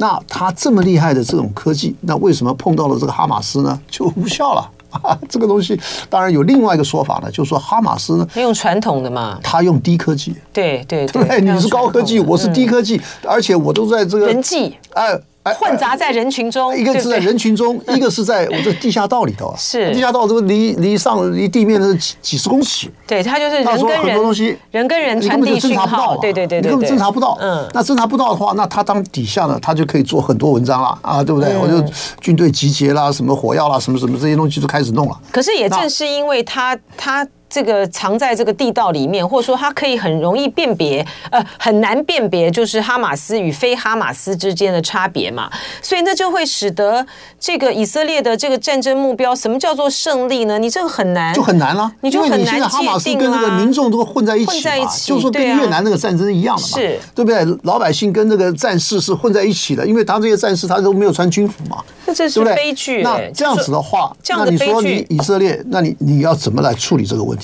[0.00, 3.80] 那他这么厉害的这种科技，那为什么碰到了这个哈马斯呢？
[3.90, 4.70] 就无效了。
[4.90, 15.18] 啊， 这个东西当然有另外一个说法呢，就是说哈马斯呢，他用传统的嘛，他用低科技，对对对，对，你是高科技，我是低科技，而且我都在这个人际，哎。
[15.44, 19.54] 混杂在人群中，一个是在人群中， 一个是在我这地下道里头啊。
[19.56, 22.90] 是地下道，这个离离上离地面的几几十公尺。
[23.06, 26.16] 对，它就是人跟人很多东西，人跟人传递讯号。
[26.18, 27.38] 对对对，你根本侦查不到。
[27.40, 31.56] 嗯，那侦查不到的话，那他当底下呢，他就可以做很多文章了啊，对不对？
[31.56, 31.82] 我就
[32.20, 35.18] 军队集结啦，什么火药啦，什么什么这些东西就开始弄了。
[35.32, 45.50] 可是也正是因为他他这个藏在这个地道里面，或者说它可以很容易辨别，呃，很难辨别，就是哈马斯与非哈马斯之间的差别嘛。
[45.80, 47.06] 所以那就会使得
[47.40, 50.58] 这个以色列的这个战争目标，什么叫做胜利呢？
[50.58, 52.68] 你这个很难，就很难了，你就很难界定啊。
[52.68, 57.46] 哈马斯跟那个民众都混在一起嘛，混在一起，就是说跟越南那个战争一样的嘛，是，对不对？
[57.62, 63.02] 老百姓跟那个战士是混在一起的，因为他这些战士他都没有穿军服嘛，那这是悲剧。
[63.02, 67.37] 那这样子的话，那你说你以色列，那你你要怎么来处理这个问题？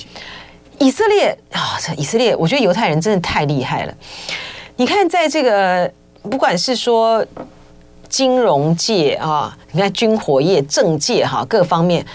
[0.79, 3.93] 以色列啊，这以色列，我觉得犹太人真的太厉害了。
[4.75, 5.89] 你看，在这个
[6.23, 7.25] 不管是说
[8.09, 12.05] 金融界啊，你看军火业、政界哈，各方面，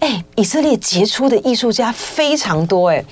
[0.00, 3.04] 哎，以色列杰出的艺术家非常多哎。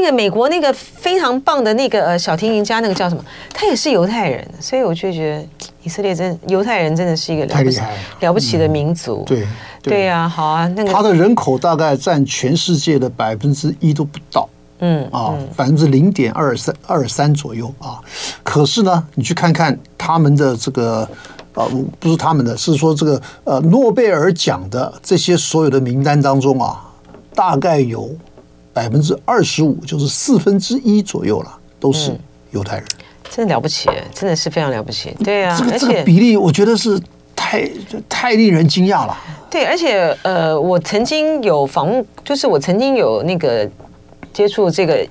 [0.00, 3.24] 那个美国那个非常棒的那个呃小提琴家，那个叫什么？
[3.54, 7.80] 他也是犹太人，所以我就觉得以色列真犹太人真的是一个了不起
[8.20, 9.24] 了不起的民族。
[9.26, 9.46] 对。
[9.82, 14.48] 对呀、啊，好啊，那个他的人口大概占全世界的百分之一都不到，
[14.80, 18.00] 嗯啊，百分之零点二三二三左右啊。
[18.42, 21.08] 可是呢，你去看看他们的这个
[21.54, 21.64] 呃，
[22.00, 26.82] 不是他们的，是说这个呃诺贝尔奖的这些所有的名单当中啊，
[27.32, 28.10] 大概有
[28.76, 32.14] 百分之二十五，就是四分之一左右了，都是
[32.50, 35.16] 犹太人，嗯、真的了不起，真的是非常了不起。
[35.24, 37.00] 对啊，这个、而且这个比例，我觉得是
[37.34, 37.66] 太
[38.06, 39.16] 太令人惊讶了。
[39.48, 43.66] 对，而且呃，我曾经有访问，就是我曾经有那个
[44.34, 45.02] 接触这个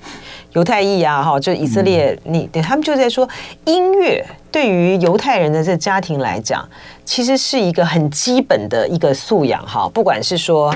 [0.52, 3.28] 犹太裔啊，哈，就以色列，你对他们就在说，
[3.64, 4.24] 音乐
[4.56, 6.66] 对于犹太人的这家庭来讲，
[7.04, 10.74] 其实是一个很基本的一个素养，哈，不管是说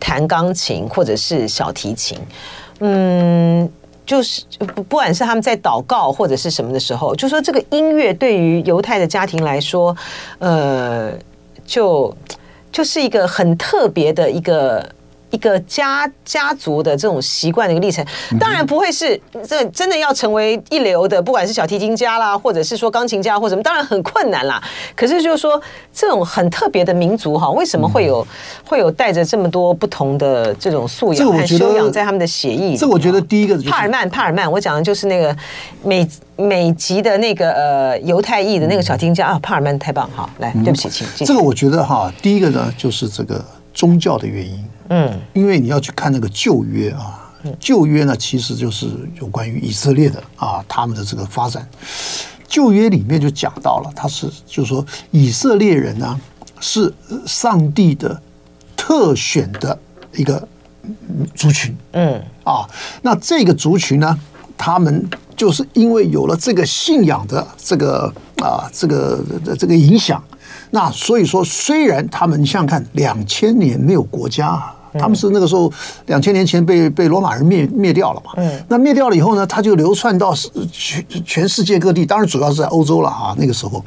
[0.00, 2.18] 弹钢琴或者是小提琴，
[2.80, 3.70] 嗯，
[4.06, 9.94] 就是不不管是他们在祷告或者是什么的时候，就说这个音乐对于犹太的家庭来说，
[10.38, 11.12] 呃，
[11.66, 12.16] 就。
[12.70, 14.86] 就是一个很特别的一个
[15.30, 18.04] 一个家家族的这种习惯的一个历程，
[18.40, 24.62] 当然不会是这真的要成为一流的，不管是小提琴家啦，或者是说钢琴家或者什么，当然很困难啦。
[24.96, 25.60] 可是就是说，
[25.92, 28.26] 这种很特别的民族哈，为什么会有
[28.64, 32.76] 会有带着这么多不同的这种素养和修养在他们的血液里？
[32.76, 35.36] 这我觉得第一个帕尔曼，帕尔曼，我讲的就是那个
[35.84, 41.26] 美美籍的那个呃犹太裔的那个小提琴家啊，帕尔曼太棒，哈，来，对不起，请。
[41.26, 44.64] 这个我觉得哈，第一个呢就是这个宗教的原因。
[44.88, 48.86] 嗯，因为你要去看那个旧约啊，旧约呢其实就是
[49.20, 51.68] 有关于以色列的啊，他们的这个发展。
[52.48, 56.18] 旧约里面就讲到了，他是就是说以色列人呢
[56.60, 56.92] 是
[57.26, 58.20] 上帝的
[58.74, 59.78] 特选的
[60.14, 60.48] 一个
[61.34, 61.76] 族群。
[61.92, 62.66] 嗯，啊，
[63.02, 64.18] 那这个族群呢，
[64.56, 68.10] 他们就是因为有了这个信仰的这个
[68.42, 69.22] 啊这个
[69.58, 70.24] 这个影响，
[70.70, 74.74] 那所以说虽然他们你想想看两千年没有国家。
[74.94, 75.72] 他们是那个时候
[76.06, 78.32] 两千年前被被罗马人灭灭掉了嘛？
[78.36, 80.32] 嗯，那灭掉了以后呢，他就流窜到
[80.70, 83.34] 全全世界各地，当然主要是在欧洲了啊。
[83.38, 83.84] 那个时候，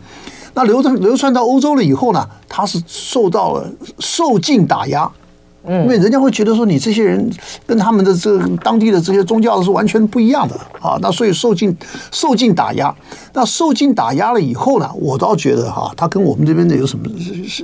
[0.54, 3.66] 那流传流窜到欧洲了以后呢，他是受到了
[4.00, 5.10] 受尽打压，
[5.64, 7.32] 嗯，因为人家会觉得说你这些人
[7.66, 10.98] 跟他们的这个当地的这些宗教是完全不一样的啊。
[11.02, 11.76] 那所以受尽
[12.12, 12.94] 受尽打压，
[13.34, 17.06] 那受尽打压了以后呢，我倒觉得哈，他跟我们这边的有什么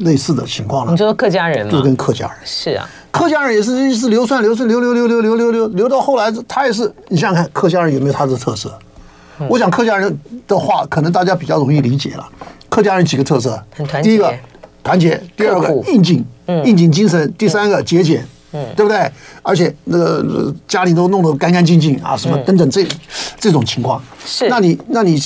[0.02, 0.92] 类似的情况呢？
[0.92, 1.72] 你说客家人吗？
[1.72, 2.88] 就跟客家人是啊。
[3.18, 6.92] 客家人也是一直流窜，流窜，流流流流流流流流到后来，他也是。
[7.10, 8.72] 你想想看，客家人有没有他的特色？
[9.50, 12.28] 我想客家人的话，可能大家比较容易理解了。
[12.70, 13.60] 客家人几个特色：
[14.04, 14.32] 第一个
[14.84, 16.24] 团结，第二个应景，
[16.66, 18.24] 应景精神；第三个节俭，
[18.76, 19.12] 对不对？
[19.42, 22.86] 而且那个家里都弄得干干净净啊，什么等等这
[23.40, 24.02] 这种情况。
[24.26, 25.20] 是，那你那你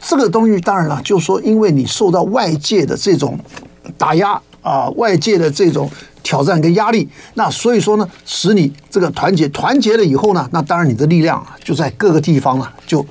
[0.00, 3.38] 这个东西当然了，就说，因为你受到外界的这种
[3.98, 5.90] 打压啊，外界的这种。
[6.24, 13.06] 挑战跟压力，那所以说呢，使你这个团结，团结了以后呢，那当然你的力量就在各个地方呢，就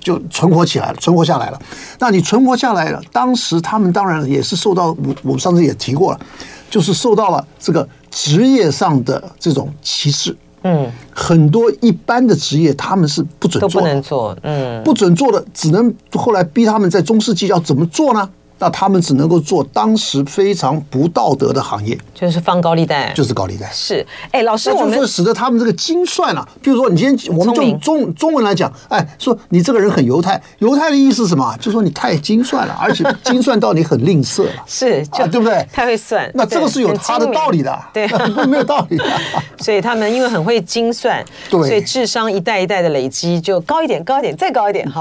[0.00, 1.58] 就存活起来了，存活下来了。
[2.00, 6.20] 那你存活下来了，当时他们当然也是受到我我们上次也提过了，
[6.68, 10.36] 就是受到了这个职业上的这种歧视。
[10.62, 18.28] 嗯，很多一般的职业他们是不准做，不能做，嗯，不准做的，只能后来逼他们在中世纪要怎么做呢？
[18.60, 23.68] 那他们只能够做当时非常不道德的行业，就是放高利贷，就是高利贷。
[23.72, 31.56] 是，哎，老师，我们就使得他们这个精算啊，比如说你今天我们就中中文来讲，哎，说你这个人很犹太，犹太的意思是什么？
[31.58, 35.66] 就说你太精算了， 而且精算到你很吝啬了，是，就对不对？
[35.72, 38.06] 太会算，那这个是有他的道理的，对，
[38.46, 38.98] 没有道理。
[38.98, 39.04] 的。
[39.60, 45.00] 所以他们因为很会精算，对，所以智商一代一代的累积就高一点，高一点，再高一点，哈，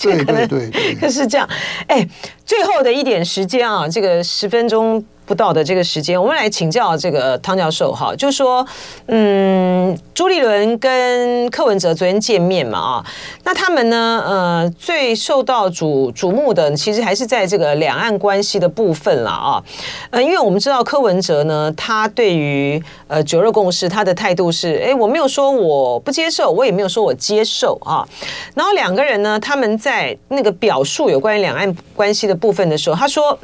[0.00, 1.46] 对，对，对，对，可是这样，
[1.88, 2.08] 哎。
[2.46, 8.66] 最后的一点时间啊，这个十分钟不到的这个时间，我们来请教这个汤教授哈，就说，
[9.06, 13.06] 嗯，朱立伦跟柯文哲昨天见面嘛啊，
[13.44, 19.62] 那他们呢，呃，最受到瞩瞩目的，其实还是在这个两岸关系的部分了啊，
[20.10, 28.06] 呃，因为我们知道柯文哲呢，他对于呃九二共识，他的态度是，哎，我没有说我不接受，我也没有说我接受啊，
[28.54, 33.38] 然后两个人呢，他们在那个表述有关于两岸关系的部分的时候，他说。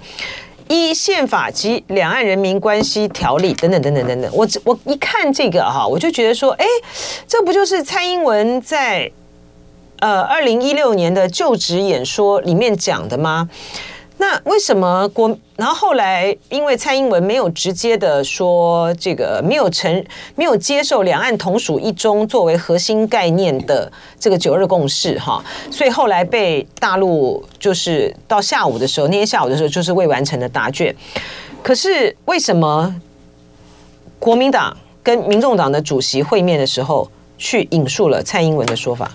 [0.71, 6.65] 一宪法及两岸人民关系条例等等等等等等，我我一看这个哈，我就觉得说，哎，
[7.27, 9.11] 这不就是蔡英文在
[9.99, 13.51] 呃二零一六年的就职演说里面讲的吗？
[14.21, 15.35] 那为什么国？
[15.57, 20.05] 然后后来因为蔡英文没有直接的说这个没有承
[20.35, 30.95] 没有接受两岸同属一中作为核心概念的这个九二共识哈，所以后来被大陆就是到下午的时候，那天下午的时候就是未完成的答卷。
[31.63, 32.95] 可是为什么
[34.19, 39.11] 国民党跟民众党的主席会面的时候去引述了蔡英文的说法？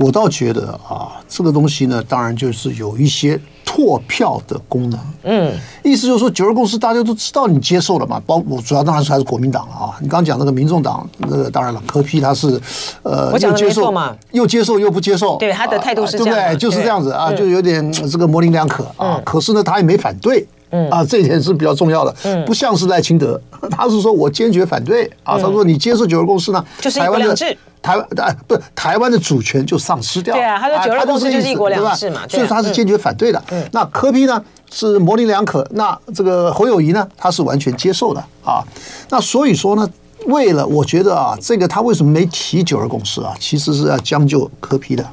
[0.00, 4.98] 我倒觉得啊，这个东西呢，当然就是有一些拓票的功能。
[5.24, 5.52] 嗯，
[5.84, 9.98] 意思就是说，九二共识大家都知道你接受了嘛，包我主要当然是还是国民党了啊。
[10.00, 12.58] 你刚刚讲那个民众党，那个当然了，柯 P 他是
[13.02, 16.56] 呃，我讲接受嘛，又接受又不接受，对他的态度是这样，对不对？
[16.56, 19.20] 就是这样子啊，就有点这个模棱两可啊。
[19.22, 22.14] 可是呢，他也没反对，嗯啊，这一点是比较重要的。
[22.24, 23.40] 嗯，不像是赖清德，
[23.70, 25.38] 他是说我坚决反对啊。
[25.38, 27.56] 他说你接受九二共识呢，就是一国两制。
[27.82, 30.40] 台湾哎，不是台湾的主权就丧失掉了。
[30.40, 33.42] 对啊，他说九二共识就是一国两制嘛，所以他是坚决反对的。
[33.72, 38.62] 那柯 P 呢是模棱两可，那这个侯友谊呢他是完全接受的啊。
[39.08, 39.90] 那所以说呢，
[40.26, 43.34] 为了我觉得啊，这个他为什么没提九二共识啊？
[43.40, 45.04] 其实是要将就柯 P 的。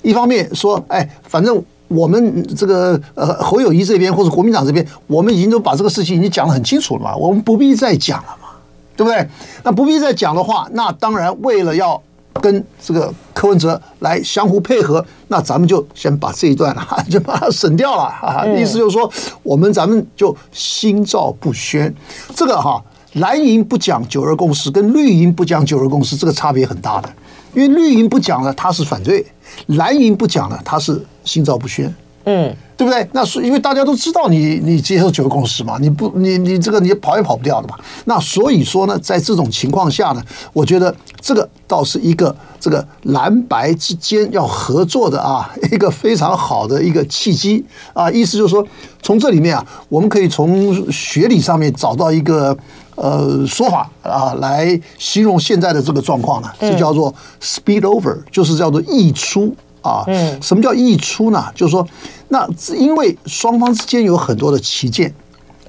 [0.00, 1.62] 一方面说，哎，反正
[1.94, 8.48] 我们这个呃侯友谊这边或者国民党这边，我们已经都把这个事情已经讲得很清楚了嘛，我们不必再讲了嘛。
[8.94, 9.26] 对不对？
[9.64, 12.00] 那不必再讲的话，那当然为了要
[12.42, 18.46] 跟这个柯文哲来相互配合，那咱们就先把这一段啊，就把它省掉了哈啊。
[18.46, 19.10] 意思就是说，
[19.42, 21.92] 我们咱们就心照不宣。
[22.36, 22.80] 这个哈，
[23.14, 27.08] 蓝营不讲九二共识，跟绿营不讲九二共识，这个差别很大的。
[27.54, 29.24] 因为绿营不讲了，他是反对；
[29.66, 31.94] 蓝营不讲了，他是心照不宣。
[32.24, 32.54] 嗯。
[32.82, 33.08] 对不对？
[33.12, 37.76] 那是因为大家都知道你你接受九个共识嘛，你不你你这个你跑也跑不掉的嘛。
[38.06, 40.22] 那所以说呢，在这种情况下呢，
[40.52, 48.10] 我觉得这个倒是一个这个蓝白之间要合作的啊 一个非常好的一个契机啊。
[48.10, 48.66] 意思就是说，
[49.00, 52.56] 从这里面啊，我们可以从学理上面找到一个
[52.96, 59.54] 呃说法啊，来形容现在的这个状况呢，就叫做 speed over，就是叫做溢出。
[59.82, 61.44] 啊，嗯，什么叫溢出呢？
[61.56, 61.84] 就是说，
[62.32, 65.12] 那因为双方之间有很多的旗舰，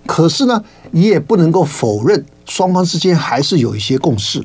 [0.06, 4.42] 可是呢，你也不能够否认双方之间还是有一些共识。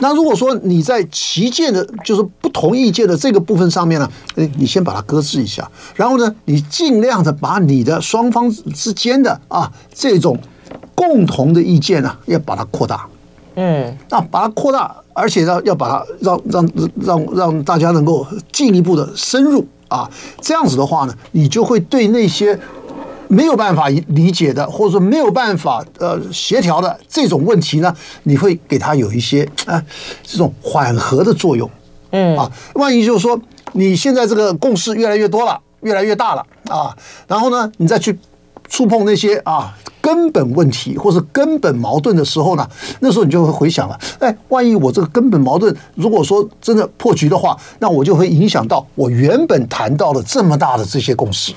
[0.00, 10.38] 那如果说你在旗舰的，就是不同意见的这个部分上面呢，诶，你先把它搁置一下，然后呢，你尽量的把你的双方之间的啊这种
[10.94, 13.06] 共同的意见呢，要把它扩大。
[13.54, 16.70] 嗯，那把它扩大，而且要，要把它让让
[17.00, 20.08] 让让大家能够进一步的深入啊，
[20.40, 22.58] 这样子的话呢，你就会对那些
[23.28, 29.82] 没有办法理解的，或者说没有办法呃协调的这种问题呢，你会给他有一些啊
[30.22, 31.68] 这种缓和的作用。
[32.10, 33.38] 嗯啊，万一就是说
[33.72, 38.18] 你现在这个共识越来越多了，越来越大了啊，然后呢，你再去
[38.68, 39.74] 触碰那些啊。
[40.00, 42.66] 根本问题或是根本矛盾的时候呢，
[43.00, 51.52] 那时候你就会回想了，哎，万一我这个根本矛盾如果说真的破局的话，那我就会影响到我原本谈到了这么大的这些共识，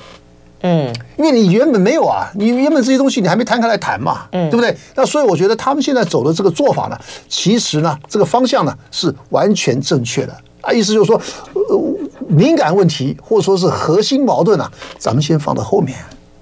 [0.62, 4.76] 嗯，因为你原本没有啊，你原本这些东西你还没摊开来谈嘛，嗯，对不对？
[4.96, 6.98] 那所以我觉得他们现在走的这个做法呢，
[7.30, 11.18] 其实呢，这个方向呢是完全正确的啊，意思就是说，
[11.54, 11.80] 呃，
[12.28, 15.96] 敏感问题或者说是核心矛盾啊，咱们先放到后面。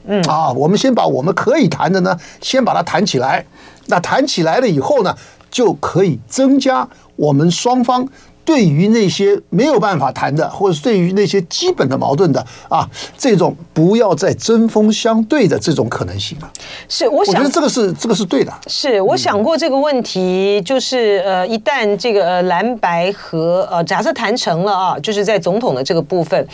[0.06, 3.44] 嗯啊，我们先把我们可以谈的呢，先把它谈起来。
[3.86, 5.14] 那谈起来了以后呢，
[5.50, 8.08] 就可以增加我们双方
[8.44, 12.88] 对于那些没有办法谈的，或者是对于那些基本的矛盾的啊，
[13.18, 16.50] 这种不要再针锋相对的这种可能性了。
[16.88, 18.52] 是，我想，我觉得这个是这个是对的。
[18.68, 26.46] 是，我想过这个问题，就是呃，一旦这个蓝白和呃，假设谈成了啊，就是在总统的这个部分。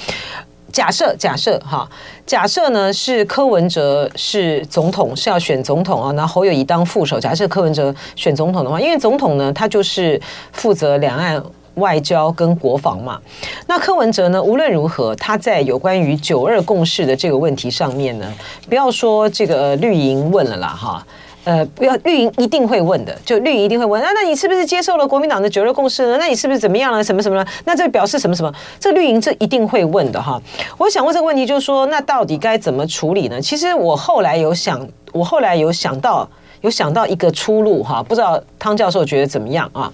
[0.76, 1.88] 假设假设哈，
[2.26, 7.18] 假设呢是柯文哲是总统，是要选总统啊，那侯友宜当副手。
[7.18, 10.20] 假设柯文哲选总统的话，因为总统呢，他就是
[10.52, 11.42] 负责两岸
[11.76, 13.18] 外交跟国防嘛。
[13.66, 18.30] 那柯文哲呢，无论如何，他在有关于九二共识的这个问题上面呢，
[18.68, 21.06] 不要说这个绿营问了啦，哈。
[21.46, 26.16] 呃，不要绿营一定会问的，就绿营一定会问啊，那你是不是接受了国民党的九二共识呢？
[26.18, 27.04] 那你是不是怎么样了？
[27.04, 27.46] 什么什么了？
[27.64, 28.52] 那这表示什么什么？
[28.80, 30.42] 这绿营这一定会问的哈。
[30.76, 33.40] 我想问这个问题，就是说，那到底该怎么处理呢？
[33.40, 36.28] 其实我后来有想，我后来有想到，
[36.62, 39.92] 有想到一个出路哈，不知道汤教授觉得怎么样啊？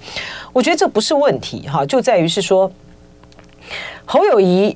[0.54, 2.72] 我觉得这不是问题哈，就在于是说
[4.06, 4.74] 侯友宜。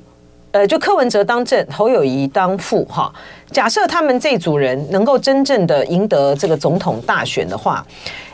[0.57, 3.13] 呃，就柯文哲当正，侯友宜当副，哈。
[3.51, 7.85] 假设他们这组人能够真正的赢得这个总统大选的话，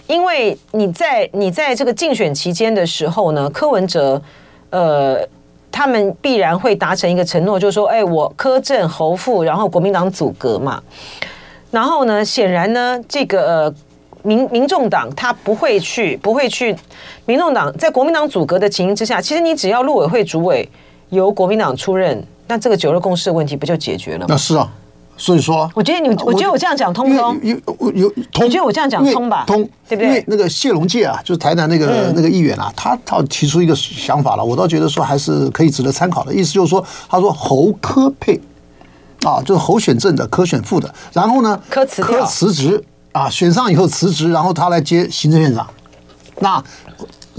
[0.08, 4.22] 因为你在你在这个竞选期间的时候呢，柯文哲，
[4.70, 5.20] 呃，
[5.70, 10.82] 他们必然会达成一个承诺，就是说，哎，我柯正侯副，然后国民党组阁嘛。
[11.72, 13.74] 然后呢，显然呢，这个
[14.22, 16.74] 民民众党他不会去，不会去。
[17.26, 20.66] 民众党在国民党组阁的情形之下，其实你只要陆委会主委。
[21.14, 24.26] 由国民党出任，那这个九二共识的问题不就解决了吗？
[24.30, 24.70] 那是啊，
[25.16, 27.40] 所以说，我觉得你，我觉得我这样讲通不通？
[27.42, 29.44] 有有有通，我觉得我这样讲通吧？
[29.46, 30.08] 通，对不对？
[30.08, 36.34] 因为那个谢龙介啊，就是台南那个那个议员啊，他倒提出一个想法了，我倒觉得说还是可以值得参考的。
[36.34, 38.40] 意思就是说，他说侯科配
[39.24, 45.68] 啊，就是侯选正的，柯选副的，然后呢，柯辞柯辞职啊，选上以后辞职，然后他来接行政院长，
[46.40, 46.64] 那。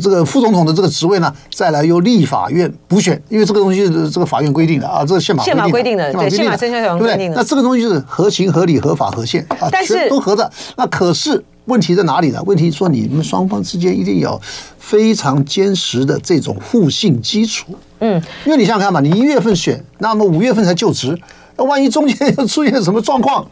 [0.02, 7.36] 这个副总统的这个职位呢，再来由立法院补选，因为这个东西是这个法院规定的啊，这个宪法宪法规定的，对宪法生效条文规定的。
[7.36, 10.50] 那这个东西是合情合理、合法合宪啊，但是都合的。
[10.76, 12.42] 那可是问题在哪里呢？
[12.44, 14.40] 问题说你们双方之间一定有
[14.78, 17.66] 非常坚实的这种互信基础。
[18.00, 21.18] 嗯，因为你想想看嘛，你一月份选，那么五月份才就职，
[21.56, 23.46] 那万一中间又出现什么状况？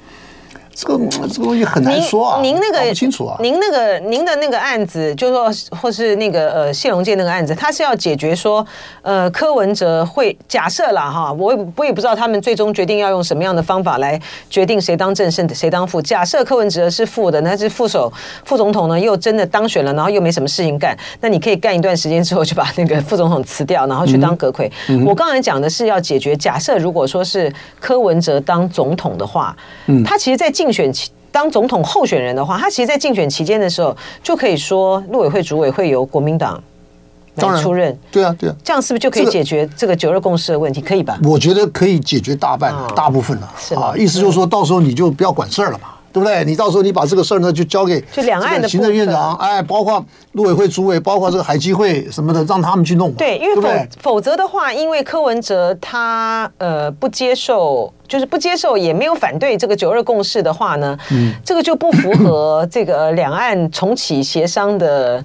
[0.75, 3.37] 这个这个东西很难说啊，您，您那个不清楚啊。
[3.41, 8.67] 您那个您的那个案子，就是说或是那个呃谢龙介那个案子，他是要解决说，
[9.03, 16.01] 呃柯文哲会假设了哈，我也我也不知道他们最终决定要用什么样的方法来决定谁当正胜谁当副。
[16.01, 18.13] 假设柯文哲是副的，那是副手
[18.45, 24.71] 副总统呢又真的当选了，然后又没什么事情干，那你可以干一段时间之后就把那个副总统辞掉，然后去当阁揆。
[24.89, 29.55] 嗯、我刚才讲的是要解决，假设如果说是柯文哲当总统的话，
[29.87, 36.63] 嗯，他其实，在竞选期当总统候选人的话，他其实，在竞选期间的时候，就可以说陆委会主委会由国民党
[37.35, 37.99] 来出任。
[38.13, 40.81] 对啊，对啊，这样是不是就可以解决这个九二共识的问题？
[40.81, 41.19] 可以吧？
[41.25, 43.53] 我觉得可以解决大半、大部分了。
[43.59, 45.89] 是啊，意思就是说到时候你就不要管事儿了嘛。
[46.13, 46.45] 对不对？
[46.45, 53.11] 你到时候你把这个事儿呢，就交给就两岸的行政院长，哎，包括陆委会主委，包括这个海基会什么的，让他们去弄。
[53.13, 65.25] 对，因为否否则的话，因为柯文哲他呃不接受，就是不接受也没有反对这个九二共识的话呢，嗯，这个就不符合这个两岸重启协商的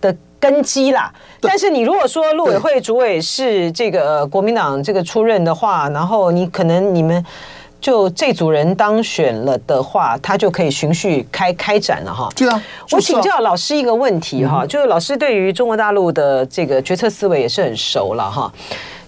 [0.00, 1.12] 的根基啦。
[1.40, 7.24] 但是你如果说陆委会主委是这个国民党这个出任的话，然后你可能你们。
[7.80, 12.28] 就这组人当选了的话，他就可以循序开开展了哈。
[12.34, 12.60] 对啊，
[12.90, 18.52] 我请教老师一个问题哈，就是老师对于中国大陆的这个决策思维也是很熟了哈。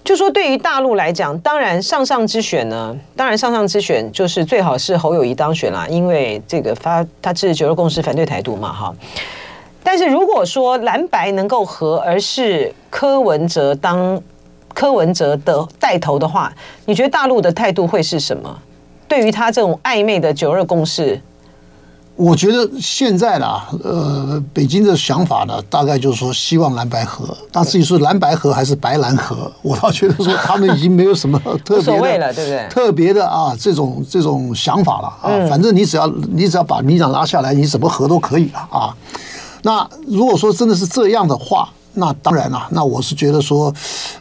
[0.04, 8.94] 就说对于大陆来讲，当然上上之选呢，当然上上之选就是最好是侯友谊当选啦，因为这个发他支持九二共识，反对台独嘛哈。
[9.82, 14.22] 但是如果说蓝白能够和，而是柯文哲当。
[14.74, 16.52] 柯文哲的带头的话，
[16.86, 18.58] 你觉得大陆的态度会是什么？
[19.08, 21.20] 对于他这种暧昧的九二共识，
[22.14, 32.68] 我觉得现在呢，呃，北京的想法呢，大概就是说希望蓝白合，但至于说蓝白合还是白蓝合，我倒觉得说他们已经没有什么特别的，对不对？
[32.68, 38.94] 特别的啊，这种这种想法了啊，反正你只要你只要把民长拉下来，你怎么合都可以了啊。
[39.62, 41.68] 那如果说真的是这样的话，
[42.00, 43.72] 那当然了，那我是觉得说，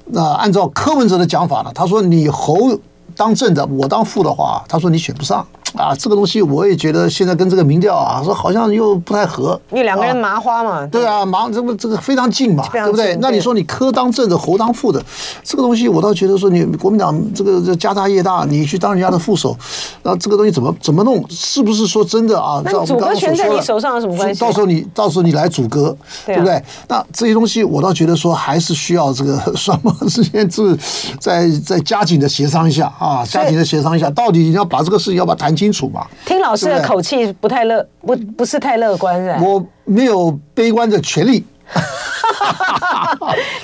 [0.05, 2.77] 那按照柯文哲的讲法呢，他说你侯
[3.15, 5.45] 当正的，我当副的话，他说你选不上。
[5.75, 9.59] 啊，这个东西我也觉得现在跟这个民调啊，说好像又不太合。
[9.71, 10.85] 因为两个人麻花嘛。
[10.87, 13.17] 对啊，麻这不这个非常近嘛，对不对？
[13.21, 15.03] 那你说你科当正的，侯当副的，
[15.43, 19.55] 这个东西我倒觉得说你国民党这个这家大业大，你去当人家的副手，
[20.03, 21.23] 那这个东西怎么怎么弄？
[21.29, 22.61] 是不是说真的啊？
[22.65, 24.39] 那组阁权在你手上有什么关系？
[24.41, 25.95] 到时候你到时候你来组阁，
[26.25, 26.61] 对不对？
[26.87, 30.77] 那这些东西我倒觉得说还是需要这个 双方之间是
[31.19, 36.07] 再再加紧的协商一下啊，加紧的协商一下，到底你要把这个事情要把它谈清楚嘛？
[36.25, 39.39] 听老师的口气不太乐，不不是太乐观，是吧？
[39.43, 41.45] 我 没有悲观的权利，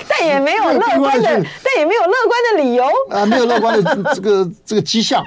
[0.08, 1.28] 但也没有乐观的，
[1.64, 5.24] 但也没有乐观的理由啊，没有乐观的 这个这个迹象。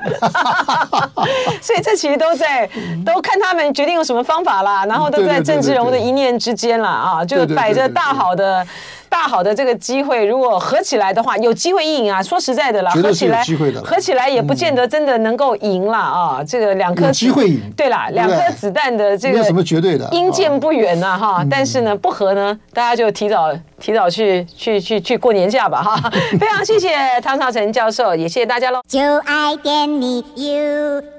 [1.62, 2.70] 所以这其实都在
[3.06, 8.66] 都看他们决定用什么方法啦，然后都在政治人物的一念之间了啊，就摆着大好的。
[9.10, 12.22] 大好的这个机会，如果合起来的话，有机会赢啊！
[12.22, 16.44] 说实在的啦，合起来机会的，合起来也不见得真的能够赢了啊！
[16.48, 21.44] 这个两颗机会赢，对啦，两颗子弹的这个没有什么绝对的，应见不远呐哈！
[21.50, 26.10] 但是呢，不合呢，大家就提早提早去去去去过年假吧哈！
[26.40, 26.90] 非常谢谢
[27.22, 28.80] 汤绍成教授，也谢谢大家喽！
[28.88, 31.10] 就爱点你 UFO。